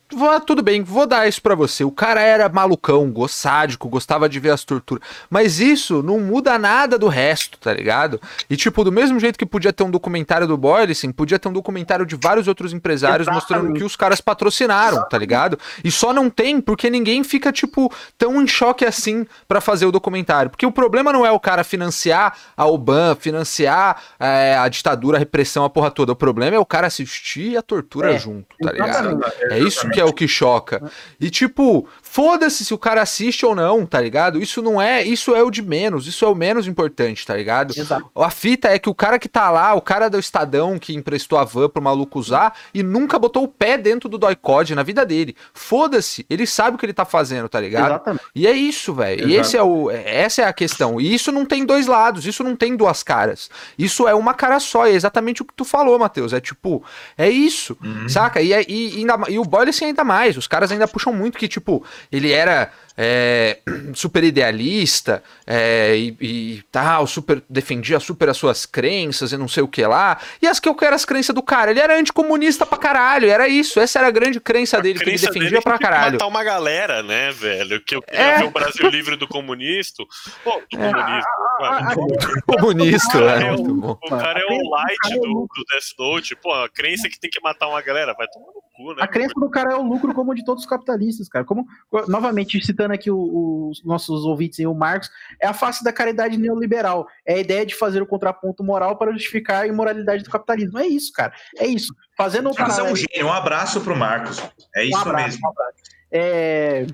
[0.46, 1.84] Tudo bem, vou dar isso pra você.
[1.84, 5.06] O cara era malucão, sádico, gostava de ver as torturas.
[5.28, 8.18] Mas isso não muda nada do resto, tá ligado?
[8.48, 11.52] E, tipo, do mesmo jeito que podia ter um documentário do Boyleson, podia ter um
[11.52, 13.42] documentário de vários outros empresários Exatamente.
[13.42, 15.58] mostrando que os caras patrocinaram, tá ligado?
[15.84, 19.92] E só não tem porque ninguém fica, tipo, tão em choque assim pra fazer o
[19.92, 20.50] documentário.
[20.50, 25.20] Porque o problema não é o cara financiar a OBAN, financiar é, a ditadura, a
[25.20, 26.12] repressão, a porra toda.
[26.12, 29.20] O problema é o cara assistir a tortura É, junto, tá ligado?
[29.50, 30.90] É isso que é o que choca.
[31.20, 34.40] E tipo, foda-se se o cara assiste ou não, tá ligado?
[34.42, 37.72] Isso não é, isso é o de menos, isso é o menos importante, tá ligado?
[37.76, 38.10] Exato.
[38.16, 41.38] A fita é que o cara que tá lá, o cara do Estadão que emprestou
[41.38, 45.04] a van pro maluco usar e nunca botou o pé dentro do doicode na vida
[45.04, 45.36] dele.
[45.52, 47.86] Foda-se, ele sabe o que ele tá fazendo, tá ligado?
[47.90, 48.24] Exatamente.
[48.34, 49.28] E é isso, velho.
[49.28, 51.00] E esse é o, essa é a questão.
[51.00, 53.50] E isso não tem dois lados, isso não tem duas caras.
[53.78, 56.32] Isso é uma cara só, é exatamente o que tu falou, Matheus.
[56.32, 56.82] É tipo,
[57.16, 58.08] é isso, Uhum.
[58.08, 58.40] saca?
[58.40, 60.36] E, é- e, e, ainda- e o Boyle assim ainda mais.
[60.36, 63.58] Os caras ainda puxam muito que, tipo, ele era é,
[63.94, 69.62] super idealista é, e, e tal, super defendia super as suas crenças e não sei
[69.62, 70.18] o que lá.
[70.42, 71.70] E as que eu quero as crenças do cara?
[71.70, 73.78] Ele era anticomunista pra caralho, era isso.
[73.78, 76.12] Essa era a grande crença dele, que ele crença defendia dele é pra caralho.
[76.14, 77.80] matar uma galera, né, velho?
[77.84, 78.38] Que eu queria É.
[78.38, 80.02] ver o Brasil livre do comunista.
[80.42, 80.90] Pô, do É.
[80.90, 81.28] comunista.
[81.60, 82.42] Ah, mano.
[82.46, 83.98] Comunista, cara é é muito bom.
[84.02, 86.36] O cara é o light é do, do Death Note.
[86.36, 88.12] Pô, a crença é que tem que matar uma galera.
[88.14, 88.46] Vai tomar
[88.78, 89.02] cu, né?
[89.02, 91.44] A crença do cara é o lucro como de todos os capitalistas, cara.
[91.44, 91.66] Como,
[92.06, 95.10] novamente, citando aqui o- os nossos ouvintes e o Marcos,
[95.42, 97.06] é a face da caridade neoliberal.
[97.26, 100.78] É a ideia de fazer o contraponto moral para justificar a imoralidade do capitalismo.
[100.78, 101.32] É isso, cara.
[101.58, 101.92] É isso.
[102.16, 103.26] Fazendo o Mas é um gênio.
[103.26, 104.38] Um abraço pro Marcos.
[104.74, 105.46] É Um isso abraço, mesmo.
[105.46, 105.98] um abraço.
[106.10, 106.86] É,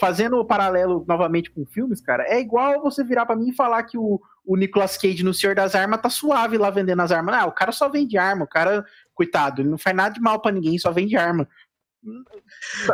[0.00, 3.82] fazendo o paralelo novamente com filmes, cara, é igual você virar pra mim e falar
[3.82, 7.34] que o, o Nicolas Cage no Senhor das Armas tá suave lá vendendo as armas.
[7.34, 8.84] Ah, o cara só vende arma, o cara,
[9.22, 11.48] coitado, ele não faz nada de mal pra ninguém, só vende arma.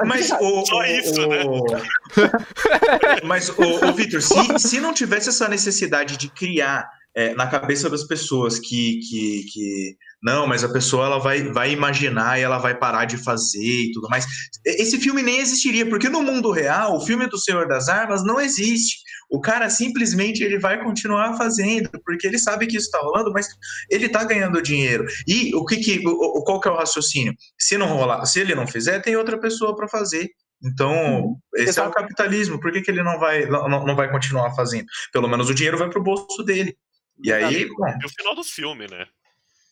[0.07, 0.66] Mas o.
[0.66, 1.83] Só isso, o- né?
[3.24, 7.89] Mas, o, o Vitor, se, se não tivesse essa necessidade de criar é, na cabeça
[7.89, 9.97] das pessoas que, que, que.
[10.20, 13.93] Não, mas a pessoa ela vai, vai imaginar e ela vai parar de fazer e
[13.93, 14.26] tudo mais.
[14.66, 18.41] Esse filme nem existiria, porque no mundo real, o filme do Senhor das Armas não
[18.41, 18.99] existe.
[19.31, 23.49] O cara simplesmente ele vai continuar fazendo, porque ele sabe que isso está rolando, mas
[23.91, 25.07] ele está ganhando dinheiro.
[25.26, 27.35] E o que, que o, qual que é o raciocínio?
[27.59, 30.31] Se não rolar, se ele não fizer, tem outra pessoa para fazer.
[30.62, 31.93] Então, esse é o Exato.
[31.93, 32.59] capitalismo.
[32.59, 34.87] Por que, que ele não vai, não, não vai continuar fazendo?
[35.12, 36.76] Pelo menos o dinheiro vai pro bolso dele.
[37.22, 39.07] E aí, bom, E o final do filme, né?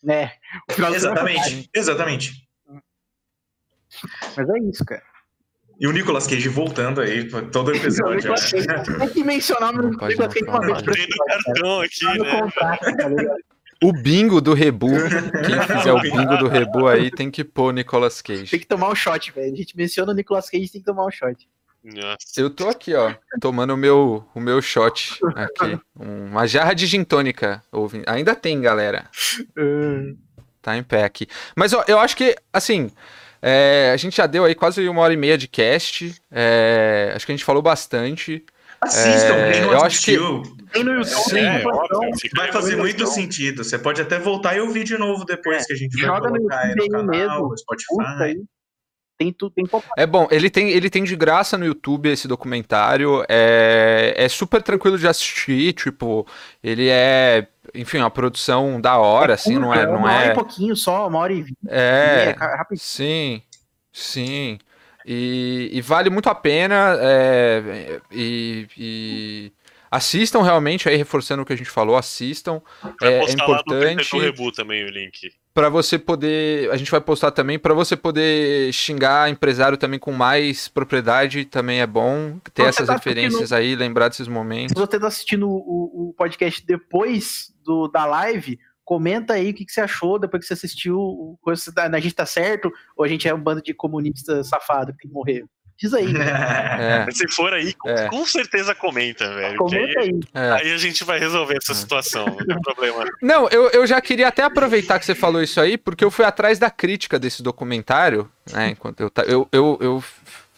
[0.02, 0.32] Né?
[0.68, 2.48] É exatamente, exatamente.
[4.36, 5.02] Mas é isso, cara.
[5.78, 8.32] E o Nicolas Cage voltando aí pra todo episódio.
[8.98, 13.26] Tem que mencionar o Nicolas Cage uma vez por Tem no cartão aqui, Tá né?
[13.26, 13.36] tá?
[13.84, 14.88] O bingo do Rebu.
[14.90, 18.58] Quem fizer o bingo do Rebu aí tem que pôr Nicolas Tem Cage.
[18.58, 19.52] que tomar um shot, velho.
[19.52, 21.46] A gente menciona o Nicolas Cage, tem que tomar um shot.
[21.84, 22.16] Nossa.
[22.38, 25.78] Eu tô aqui, ó, tomando o meu, o meu shot aqui.
[25.94, 27.62] Uma jarra de gin tônica.
[28.06, 29.08] Ainda tem, galera.
[30.62, 31.28] Tá em pé aqui.
[31.54, 32.90] Mas ó, eu acho que, assim,
[33.42, 36.14] é, a gente já deu aí quase uma hora e meia de cast.
[36.30, 38.44] é, acho que a gente falou bastante.
[38.80, 41.70] Assistam, É, quem não eu acho que- assistiu, Tem no YouTube, É, no.
[41.70, 42.00] Plantão.
[42.20, 43.64] Fica vai fazer muito sentido.
[43.64, 46.36] Você pode até voltar e ouvir de novo depois que a gente vai joga no
[46.36, 47.48] colocar aí no YouTube aí canal, mesmo.
[47.48, 48.42] no Spotify.
[49.18, 49.64] Tem tudo, tem.
[49.96, 53.24] É bom, ele tem, ele tem de graça no YouTube esse documentário.
[53.30, 55.72] É, é super tranquilo de assistir.
[55.72, 56.26] Tipo,
[56.62, 59.86] ele é, enfim, uma produção da hora, assim, não é.
[59.86, 61.58] Não uma hora é e pouquinho só, uma hora e vinte.
[61.68, 62.80] É, rapidinho.
[62.80, 63.42] sim,
[63.92, 64.58] sim.
[65.04, 66.96] E, e vale muito a pena.
[67.00, 69.52] é, e, e
[69.90, 72.60] assistam realmente, aí reforçando o que a gente falou, assistam.
[73.02, 75.32] É, é postar lá no importante Rebu também o link.
[75.54, 76.70] para você poder.
[76.70, 81.44] A gente vai postar também para você poder xingar empresário também com mais propriedade.
[81.44, 84.72] Também é bom ter Você essas tá referências aí, lembrar desses momentos.
[84.72, 89.64] Se você tá assistindo o, o podcast depois do, da live, comenta aí o que,
[89.66, 91.38] que você achou depois que você assistiu.
[91.56, 94.98] se A gente tá certo ou a gente é um bando de comunistas safado que
[95.00, 95.44] tem que morrer?
[95.78, 96.06] Diz aí.
[96.78, 98.08] É, Se for aí, com, É.
[98.08, 99.58] com certeza comenta, velho.
[99.58, 100.20] Comenta aí.
[100.32, 100.50] é.
[100.52, 103.04] Aí, aí a gente vai resolver essa situação, não tem problema.
[103.20, 106.24] Não, eu, eu já queria até aproveitar que você falou isso aí, porque eu fui
[106.24, 108.70] atrás da crítica desse documentário, né?
[108.70, 110.04] Enquanto eu, eu, eu, eu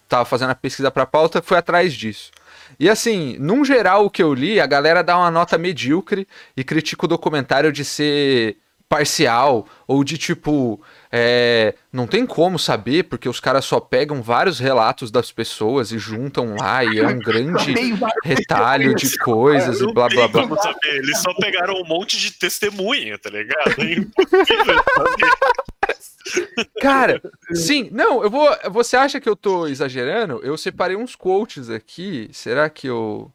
[0.09, 2.30] tava fazendo a pesquisa pra pauta, fui atrás disso.
[2.78, 6.62] E assim, num geral, o que eu li, a galera dá uma nota medíocre e
[6.62, 8.56] critica o documentário de ser
[8.88, 10.80] parcial ou de tipo.
[11.10, 15.98] É, não tem como saber, porque os caras só pegam vários relatos das pessoas e
[15.98, 17.72] juntam lá e é um grande
[18.22, 20.43] retalho de coisas e blá blá blá.
[20.43, 23.80] como saber, eles só pegaram um monte de testemunha, tá ligado?
[23.80, 26.68] É impossível saber.
[26.80, 27.22] Cara,
[27.55, 28.55] sim, não, eu vou.
[28.70, 30.40] Você acha que eu tô exagerando?
[30.43, 32.28] Eu separei uns quotes aqui.
[32.32, 33.32] Será que eu.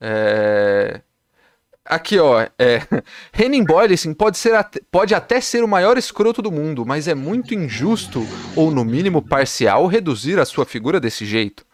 [0.00, 1.00] É...
[1.84, 2.46] Aqui, ó.
[2.58, 2.82] É...
[3.36, 7.14] Henning Boylesin pode, ser até- pode até ser o maior escroto do mundo, mas é
[7.14, 8.24] muito injusto,
[8.54, 11.64] ou no mínimo parcial, reduzir a sua figura desse jeito.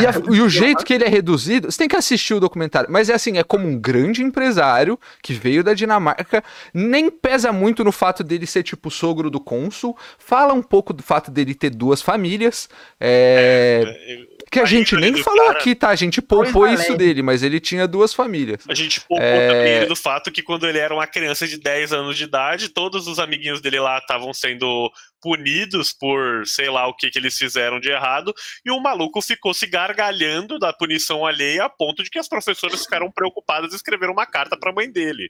[0.00, 2.88] E, a- e o jeito que ele é reduzido, você tem que assistir o documentário,
[2.90, 6.42] mas é assim, é como um grande empresário que veio da Dinamarca,
[6.72, 11.02] nem pesa muito no fato dele ser tipo sogro do cônsul, fala um pouco do
[11.02, 12.68] fato dele ter duas famílias,
[13.00, 15.88] é, que a a gente nem falou cara- aqui, tá?
[15.90, 18.62] A gente poupou isso dele, mas ele tinha duas famílias.
[18.68, 19.48] A gente poupou É.
[19.48, 22.68] também ele do fato que quando ele era uma criança de 10 anos de idade,
[22.68, 24.90] todos os amiguinhos dele lá estavam sendo
[25.20, 28.32] punidos por sei lá o que, que eles fizeram de errado,
[28.64, 32.82] e o maluco ficou se gargalhando da punição alheia a ponto de que as professoras
[32.84, 35.28] ficaram preocupadas e escreveram uma carta pra mãe dele.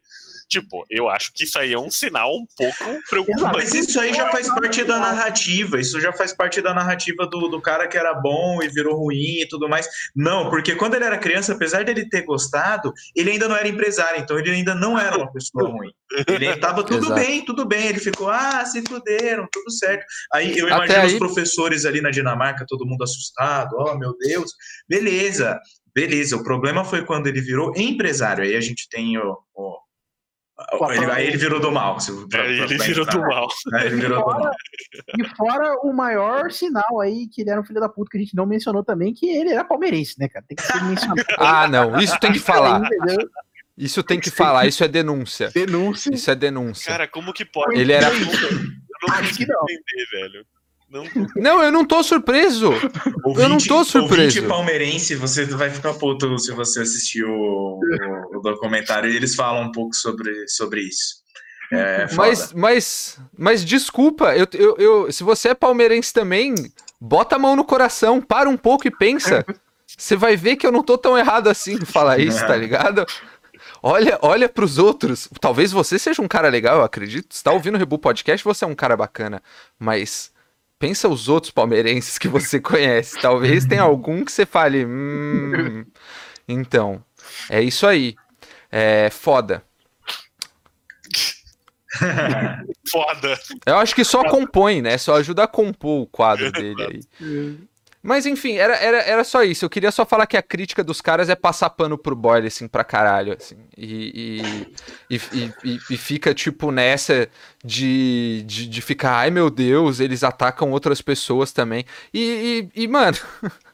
[0.48, 3.78] Tipo, eu acho que isso aí é um sinal um pouco Mas preocupante.
[3.78, 5.80] isso aí já faz parte da narrativa.
[5.80, 9.40] Isso já faz parte da narrativa do, do cara que era bom e virou ruim
[9.42, 9.86] e tudo mais.
[10.14, 14.20] Não, porque quando ele era criança, apesar dele ter gostado, ele ainda não era empresário,
[14.20, 15.90] então ele ainda não era uma pessoa ruim.
[16.28, 17.86] Ele tava tudo bem, tudo bem.
[17.86, 20.04] Ele ficou, ah, se fuderam, tudo certo.
[20.32, 24.16] Aí eu Até imagino aí- os professores ali na Dinamarca, todo mundo assustado, oh meu
[24.18, 24.52] Deus,
[24.88, 25.58] beleza.
[25.94, 28.44] Beleza, o problema foi quando ele virou empresário.
[28.44, 29.78] Aí a gente tem o- o-
[30.90, 32.00] ele- aí ele virou do mal.
[32.00, 33.48] se- pra- É, ele pra virou do mal.
[33.74, 34.50] Aí ele virou do mal.
[35.18, 38.20] E fora o maior sinal aí que ele era um filho da puta que a
[38.20, 40.44] gente não mencionou também, que ele era palmeirense, né, cara?
[40.48, 41.22] Tem que ser mencionado.
[41.38, 42.82] Ah, não, isso tem que falar.
[43.76, 45.50] Isso tem que falar, isso é denúncia.
[45.50, 46.14] Denúncia.
[46.14, 46.90] Isso é denúncia.
[46.90, 47.78] Cara, como que pode?
[47.78, 48.14] Ele era- Eu
[49.08, 49.62] não Acho que consigo não.
[49.64, 50.46] entender, velho.
[51.14, 52.72] Não, Não, eu não tô surpreso.
[53.36, 54.38] Eu não tô surpreso.
[54.38, 59.10] Ouvinte palmeirense, você vai ficar puto se você assistir o, o- o documentário.
[59.10, 61.24] E eles falam um pouco sobre, sobre isso.
[61.72, 62.06] É.
[62.14, 66.54] Mas, mas, mas desculpa, eu, eu, eu- se você é palmeirense também,
[67.00, 69.44] bota a mão no coração, para um pouco e pensa.
[69.98, 73.04] Você vai ver que eu não tô tão errado assim em falar isso, tá ligado?
[73.82, 75.28] Olha, olha pros outros.
[75.40, 77.34] Talvez você seja um cara legal, eu acredito.
[77.34, 79.42] Você tá ouvindo o Rebu Podcast, você é um cara bacana.
[79.78, 80.30] Mas
[80.78, 83.20] pensa os outros palmeirenses que você conhece.
[83.20, 84.84] Talvez tenha algum que você fale.
[84.84, 85.84] Hum,
[86.46, 87.04] então,
[87.50, 88.14] é isso aí.
[88.70, 89.62] É foda.
[92.90, 93.38] foda.
[93.64, 94.98] Eu acho que só compõe, né?
[94.98, 97.00] Só ajuda a compor o quadro dele aí.
[98.06, 99.64] Mas enfim, era, era, era só isso.
[99.64, 102.68] Eu queria só falar que a crítica dos caras é passar pano pro Boyle, assim,
[102.68, 103.56] pra caralho, assim.
[103.76, 104.42] E,
[105.10, 107.28] e, e, e- e fica, tipo, nessa
[107.64, 111.84] de, de, de ficar, ai meu Deus, eles atacam outras pessoas também.
[112.14, 113.16] E, e, e, mano.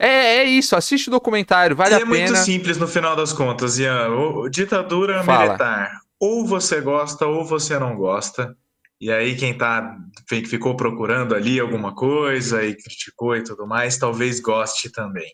[0.00, 2.36] É, é isso, assiste o documentário, vale a é muito pena.
[2.36, 4.06] simples no final das contas, Ian.
[4.10, 5.44] O ditadura Fala.
[5.46, 5.90] militar.
[6.20, 8.56] Ou você gosta ou você não gosta.
[9.00, 9.96] E aí quem tá
[10.26, 15.32] quem ficou procurando ali alguma coisa e criticou e tudo mais, talvez goste também.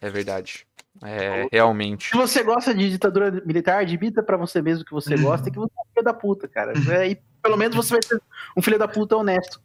[0.00, 0.66] É verdade.
[1.02, 2.10] É, realmente.
[2.10, 5.58] Se você gosta de ditadura militar, admita pra você mesmo que você gosta e que
[5.58, 6.72] você é um filho da puta, cara.
[6.90, 8.20] É, e pelo menos você vai ser
[8.56, 9.60] um filho da puta honesto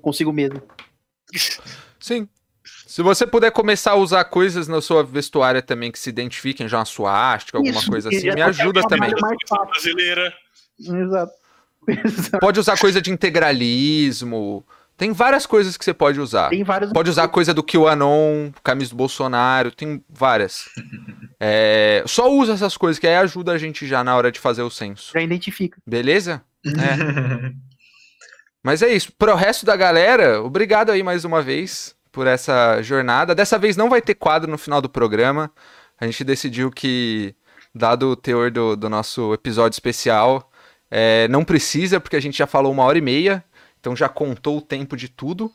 [0.00, 0.62] consigo mesmo.
[1.98, 2.28] Sim.
[2.86, 6.78] Se você puder começar a usar coisas na sua vestuária também que se identifiquem, já
[6.78, 9.12] uma suástica, alguma Isso, coisa assim, já me ajuda também.
[9.20, 9.66] mais fácil.
[9.66, 10.34] Brasileira.
[10.78, 11.32] Exato.
[12.40, 14.64] Pode usar coisa de integralismo.
[14.96, 16.48] Tem várias coisas que você pode usar.
[16.48, 16.92] Tem vários.
[16.92, 20.68] Pode usar coisa do QAnon, camisa do Bolsonaro, tem várias.
[21.38, 24.62] É, só usa essas coisas que aí ajuda a gente já na hora de fazer
[24.62, 25.12] o censo.
[25.12, 25.76] Já identifica.
[25.86, 26.42] Beleza?
[26.64, 27.52] É.
[28.64, 29.12] Mas é isso.
[29.12, 33.34] Pro resto da galera, obrigado aí mais uma vez por essa jornada.
[33.34, 35.52] Dessa vez não vai ter quadro no final do programa.
[36.00, 37.34] A gente decidiu que,
[37.74, 40.50] dado o teor do, do nosso episódio especial,
[40.98, 43.44] é, não precisa, porque a gente já falou uma hora e meia.
[43.78, 45.52] Então já contou o tempo de tudo.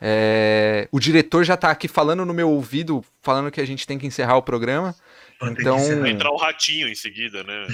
[0.00, 3.98] É, o diretor já tá aqui falando no meu ouvido, falando que a gente tem
[3.98, 4.94] que encerrar o programa.
[5.42, 7.66] Então- Vai entrar o ratinho em seguida, né?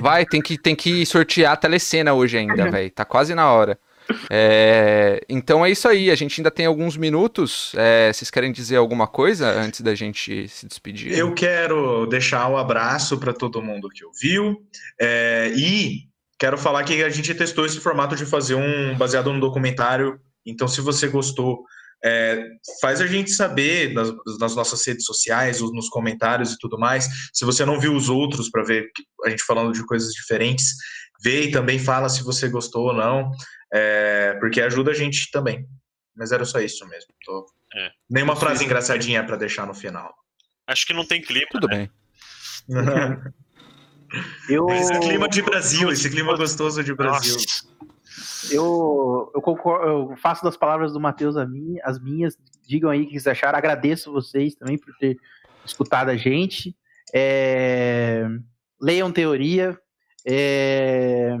[0.00, 2.90] Vai, tem que, tem que sortear a telecena hoje ainda, velho.
[2.90, 3.78] Tá quase na hora.
[4.30, 7.72] É, então é isso aí, a gente ainda tem alguns minutos.
[7.76, 11.16] É, vocês querem dizer alguma coisa antes da gente se despedir?
[11.16, 14.62] Eu quero deixar um abraço para todo mundo que ouviu
[15.00, 16.08] é, e
[16.38, 20.18] quero falar que a gente testou esse formato de fazer um baseado no documentário.
[20.44, 21.64] Então, se você gostou,
[22.04, 22.44] é,
[22.80, 27.08] faz a gente saber nas, nas, nossas redes sociais, nos comentários e tudo mais.
[27.32, 28.90] Se você não viu os outros para ver
[29.24, 30.74] a gente falando de coisas diferentes,
[31.22, 33.30] vê e também fala se você gostou ou não,
[33.72, 35.66] é, porque ajuda a gente também.
[36.14, 37.08] Mas era só isso mesmo.
[37.24, 37.46] Tô...
[37.74, 37.90] É.
[38.08, 40.14] Nenhuma frase engraçadinha para deixar no final.
[40.66, 41.46] Acho que não tem clima.
[41.50, 41.88] Tudo né?
[42.68, 43.32] bem.
[44.46, 44.68] Eu...
[44.68, 47.34] Esse clima de Brasil, esse clima gostoso de Brasil.
[48.50, 51.34] Eu, eu, concordo, eu faço das palavras do Matheus
[51.82, 52.36] as minhas.
[52.66, 53.56] Digam aí o que vocês acharam.
[53.56, 55.16] Agradeço vocês também por ter
[55.64, 56.76] escutado a gente.
[57.14, 58.26] É...
[58.78, 59.78] Leiam teoria.
[60.26, 61.34] É...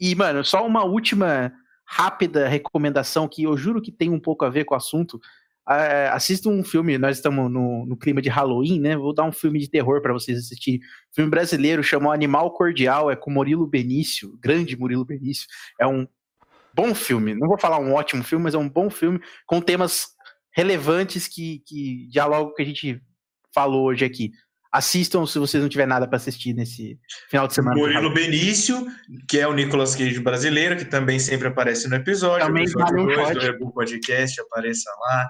[0.00, 1.52] E, mano, só uma última
[1.86, 5.20] rápida recomendação que eu juro que tem um pouco a ver com o assunto.
[5.68, 8.96] Uh, assista um filme, nós estamos no, no, clima de Halloween, né?
[8.96, 10.80] Vou dar um filme de terror para vocês assistirem.
[11.12, 15.48] Filme brasileiro chamado Animal Cordial, é com Murilo Benício, grande Murilo Benício.
[15.80, 16.06] É um
[16.72, 17.34] bom filme.
[17.34, 20.08] Não vou falar um ótimo filme, mas é um bom filme com temas
[20.52, 23.02] relevantes que, que dialogam que a gente
[23.52, 24.30] falou hoje aqui.
[24.76, 26.98] Assistam se vocês não tiverem nada para assistir nesse
[27.30, 27.76] final de semana.
[27.76, 28.86] Murilo Benício,
[29.28, 32.46] que é o Nicolas Cage brasileiro, que também sempre aparece no episódio.
[32.46, 35.28] Também episódio um 2 do Rebu Podcast, apareça lá.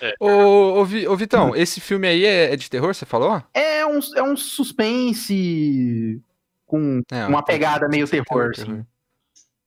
[0.00, 0.14] É.
[0.20, 3.42] Ô, ô, ô, Vitão, esse filme aí é, é, de terror, você falou?
[3.52, 6.22] É um, é um suspense
[6.64, 8.86] com é, uma pegada meio terror, terror, assim.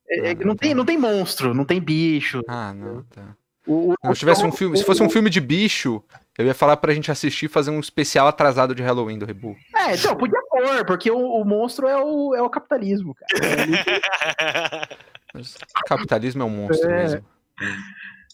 [0.10, 2.42] É, ah, não, tem, não tem monstro, não tem bicho.
[2.48, 3.36] Ah, não, tá.
[3.68, 6.04] O, não, se tivesse um filme, se fosse um filme de bicho,
[6.38, 9.56] eu ia falar pra gente assistir e fazer um especial atrasado de Halloween do Rebu.
[9.76, 13.30] É, então, podia pôr, porque o, o monstro é o, é o capitalismo, cara.
[15.34, 16.98] Mas, capitalismo é um monstro é.
[16.98, 17.26] mesmo.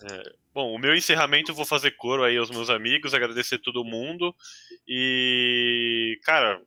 [0.04, 0.32] É.
[0.54, 4.36] Bom, o meu encerramento eu vou fazer coro aí aos meus amigos, agradecer todo mundo
[4.88, 6.60] e, cara,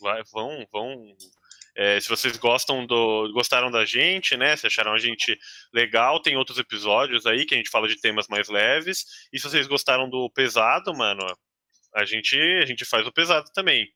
[0.00, 1.16] vai, vão, vão
[1.74, 4.56] é, se vocês gostam do, gostaram da gente, né?
[4.56, 5.38] Se acharam a gente
[5.72, 9.04] legal, tem outros episódios aí que a gente fala de temas mais leves.
[9.32, 11.24] E se vocês gostaram do pesado, mano,
[11.94, 13.88] a gente, a gente faz o pesado também.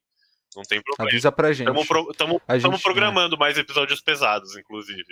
[0.57, 1.11] Não tem problema.
[1.11, 1.69] Avisa pra gente.
[1.69, 2.79] Estamos pro, né?
[2.83, 5.05] programando mais episódios pesados, inclusive.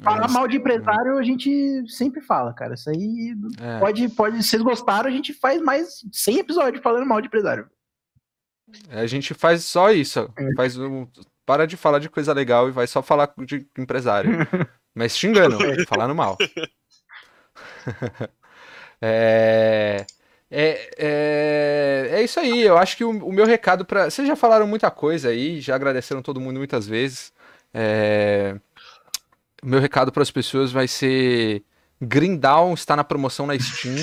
[0.00, 2.74] Falar mal de empresário a gente sempre fala, cara.
[2.74, 3.80] Isso aí é.
[3.80, 4.40] pode, pode.
[4.44, 7.68] Se vocês gostaram, a gente faz mais 100 episódios falando mal de empresário.
[8.88, 10.32] A gente faz só isso.
[10.36, 10.54] É.
[10.54, 11.08] Faz um,
[11.44, 14.30] para de falar de coisa legal e vai só falar de empresário.
[14.94, 16.38] Mas xingando, falando mal.
[19.02, 20.06] é,
[20.50, 22.62] é, é, é, isso aí.
[22.62, 24.08] Eu acho que o, o meu recado para.
[24.08, 27.32] Vocês já falaram muita coisa aí, já agradeceram todo mundo muitas vezes.
[27.72, 28.56] É,
[29.60, 31.64] o meu recado para as pessoas vai ser:
[32.00, 33.96] Grindown está na promoção na Steam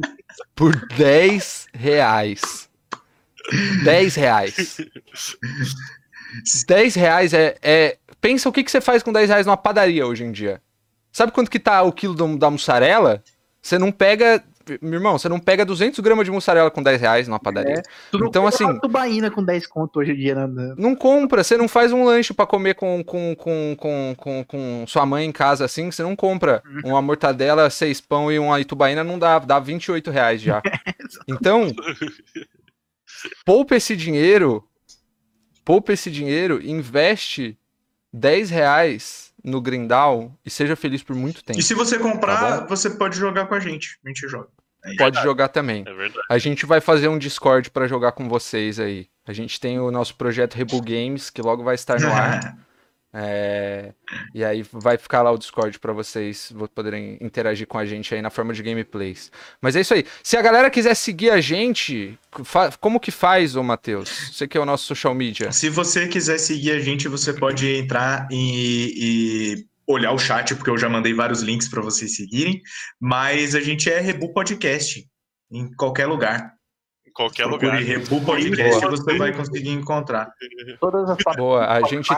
[0.56, 2.70] por 10 reais.
[3.84, 4.76] 10 reais.
[6.66, 7.96] 10 reais é, é.
[8.20, 10.60] Pensa o que, que você faz com 10 reais numa padaria hoje em dia.
[11.12, 13.22] Sabe quanto que tá o quilo do, da mussarela?
[13.60, 14.42] Você não pega.
[14.80, 17.78] Meu irmão, você não pega 200 gramas de mussarela com 10 reais numa padaria.
[17.78, 17.82] É,
[18.12, 18.78] tu então, assim.
[18.78, 20.74] tubaína com 10 conto hoje em dia, né?
[20.78, 24.84] Não compra, você não faz um lanche para comer com, com, com, com, com, com
[24.86, 26.90] sua mãe em casa assim, você não compra uhum.
[26.90, 30.62] uma mortadela, seis pão e uma itubaína, não dá, dá 28 reais já.
[31.26, 31.66] então,
[33.44, 34.64] poupa esse dinheiro
[35.70, 37.56] poupa esse dinheiro, investe
[38.12, 41.60] 10 reais no Grindal e seja feliz por muito tempo.
[41.60, 43.96] E se você comprar, tá você pode jogar com a gente.
[44.04, 44.48] A gente joga.
[44.84, 45.84] É pode jogar também.
[45.86, 46.26] É verdade.
[46.28, 49.06] A gente vai fazer um Discord para jogar com vocês aí.
[49.24, 52.58] A gente tem o nosso projeto Rebu Games, que logo vai estar no ar.
[53.12, 53.92] É,
[54.32, 58.22] e aí vai ficar lá o Discord para vocês poderem interagir com a gente aí
[58.22, 59.32] na forma de gameplays.
[59.60, 60.04] Mas é isso aí.
[60.22, 62.18] Se a galera quiser seguir a gente,
[62.80, 64.32] como que faz, ô Matheus?
[64.32, 65.50] Você que é o nosso social media.
[65.50, 68.94] Se você quiser seguir a gente, você pode entrar e,
[69.56, 72.62] e olhar o chat, porque eu já mandei vários links para vocês seguirem.
[73.00, 75.04] Mas a gente é Rebu Podcast
[75.50, 76.54] em qualquer lugar.
[77.04, 77.82] Em qualquer Procure lugar.
[77.82, 80.32] Rebu Podcast, você vai conseguir encontrar.
[80.78, 82.08] Todas as Boa, a gente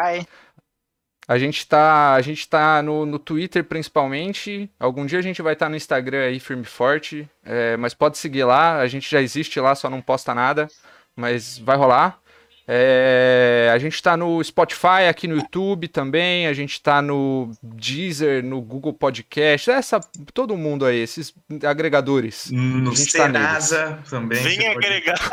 [1.26, 4.68] a gente tá, a gente tá no, no Twitter principalmente.
[4.78, 7.28] Algum dia a gente vai estar tá no Instagram aí, firme e forte.
[7.44, 8.78] É, mas pode seguir lá.
[8.78, 10.68] A gente já existe lá, só não posta nada.
[11.14, 12.18] Mas vai rolar.
[12.66, 16.46] É, a gente está no Spotify, aqui no YouTube também.
[16.46, 19.70] A gente está no Deezer, no Google Podcast.
[19.70, 20.00] Essa,
[20.34, 21.34] todo mundo aí, esses
[21.64, 22.50] agregadores.
[22.50, 24.42] No Serasa tá também.
[24.42, 25.32] Vem agregar.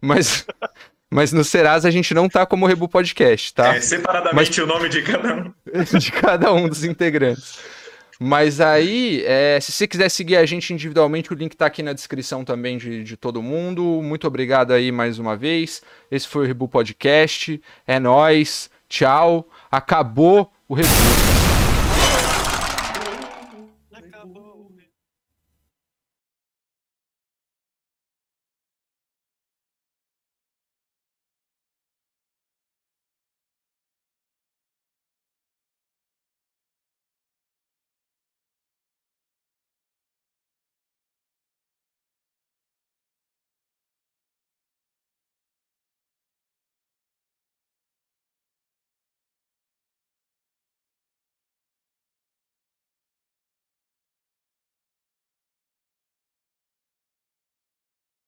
[0.00, 0.44] Mas
[1.12, 3.76] Mas no Serasa a gente não tá como Rebu Podcast, tá?
[3.76, 5.52] É, separadamente o nome de cada um.
[5.98, 7.58] de cada um dos integrantes.
[8.18, 11.92] Mas aí, é, se você quiser seguir a gente individualmente, o link tá aqui na
[11.92, 14.00] descrição também de, de todo mundo.
[14.02, 15.82] Muito obrigado aí mais uma vez.
[16.10, 17.60] Esse foi o Rebu Podcast.
[17.86, 18.70] É nóis.
[18.88, 19.46] Tchau.
[19.70, 21.21] Acabou o Rebu.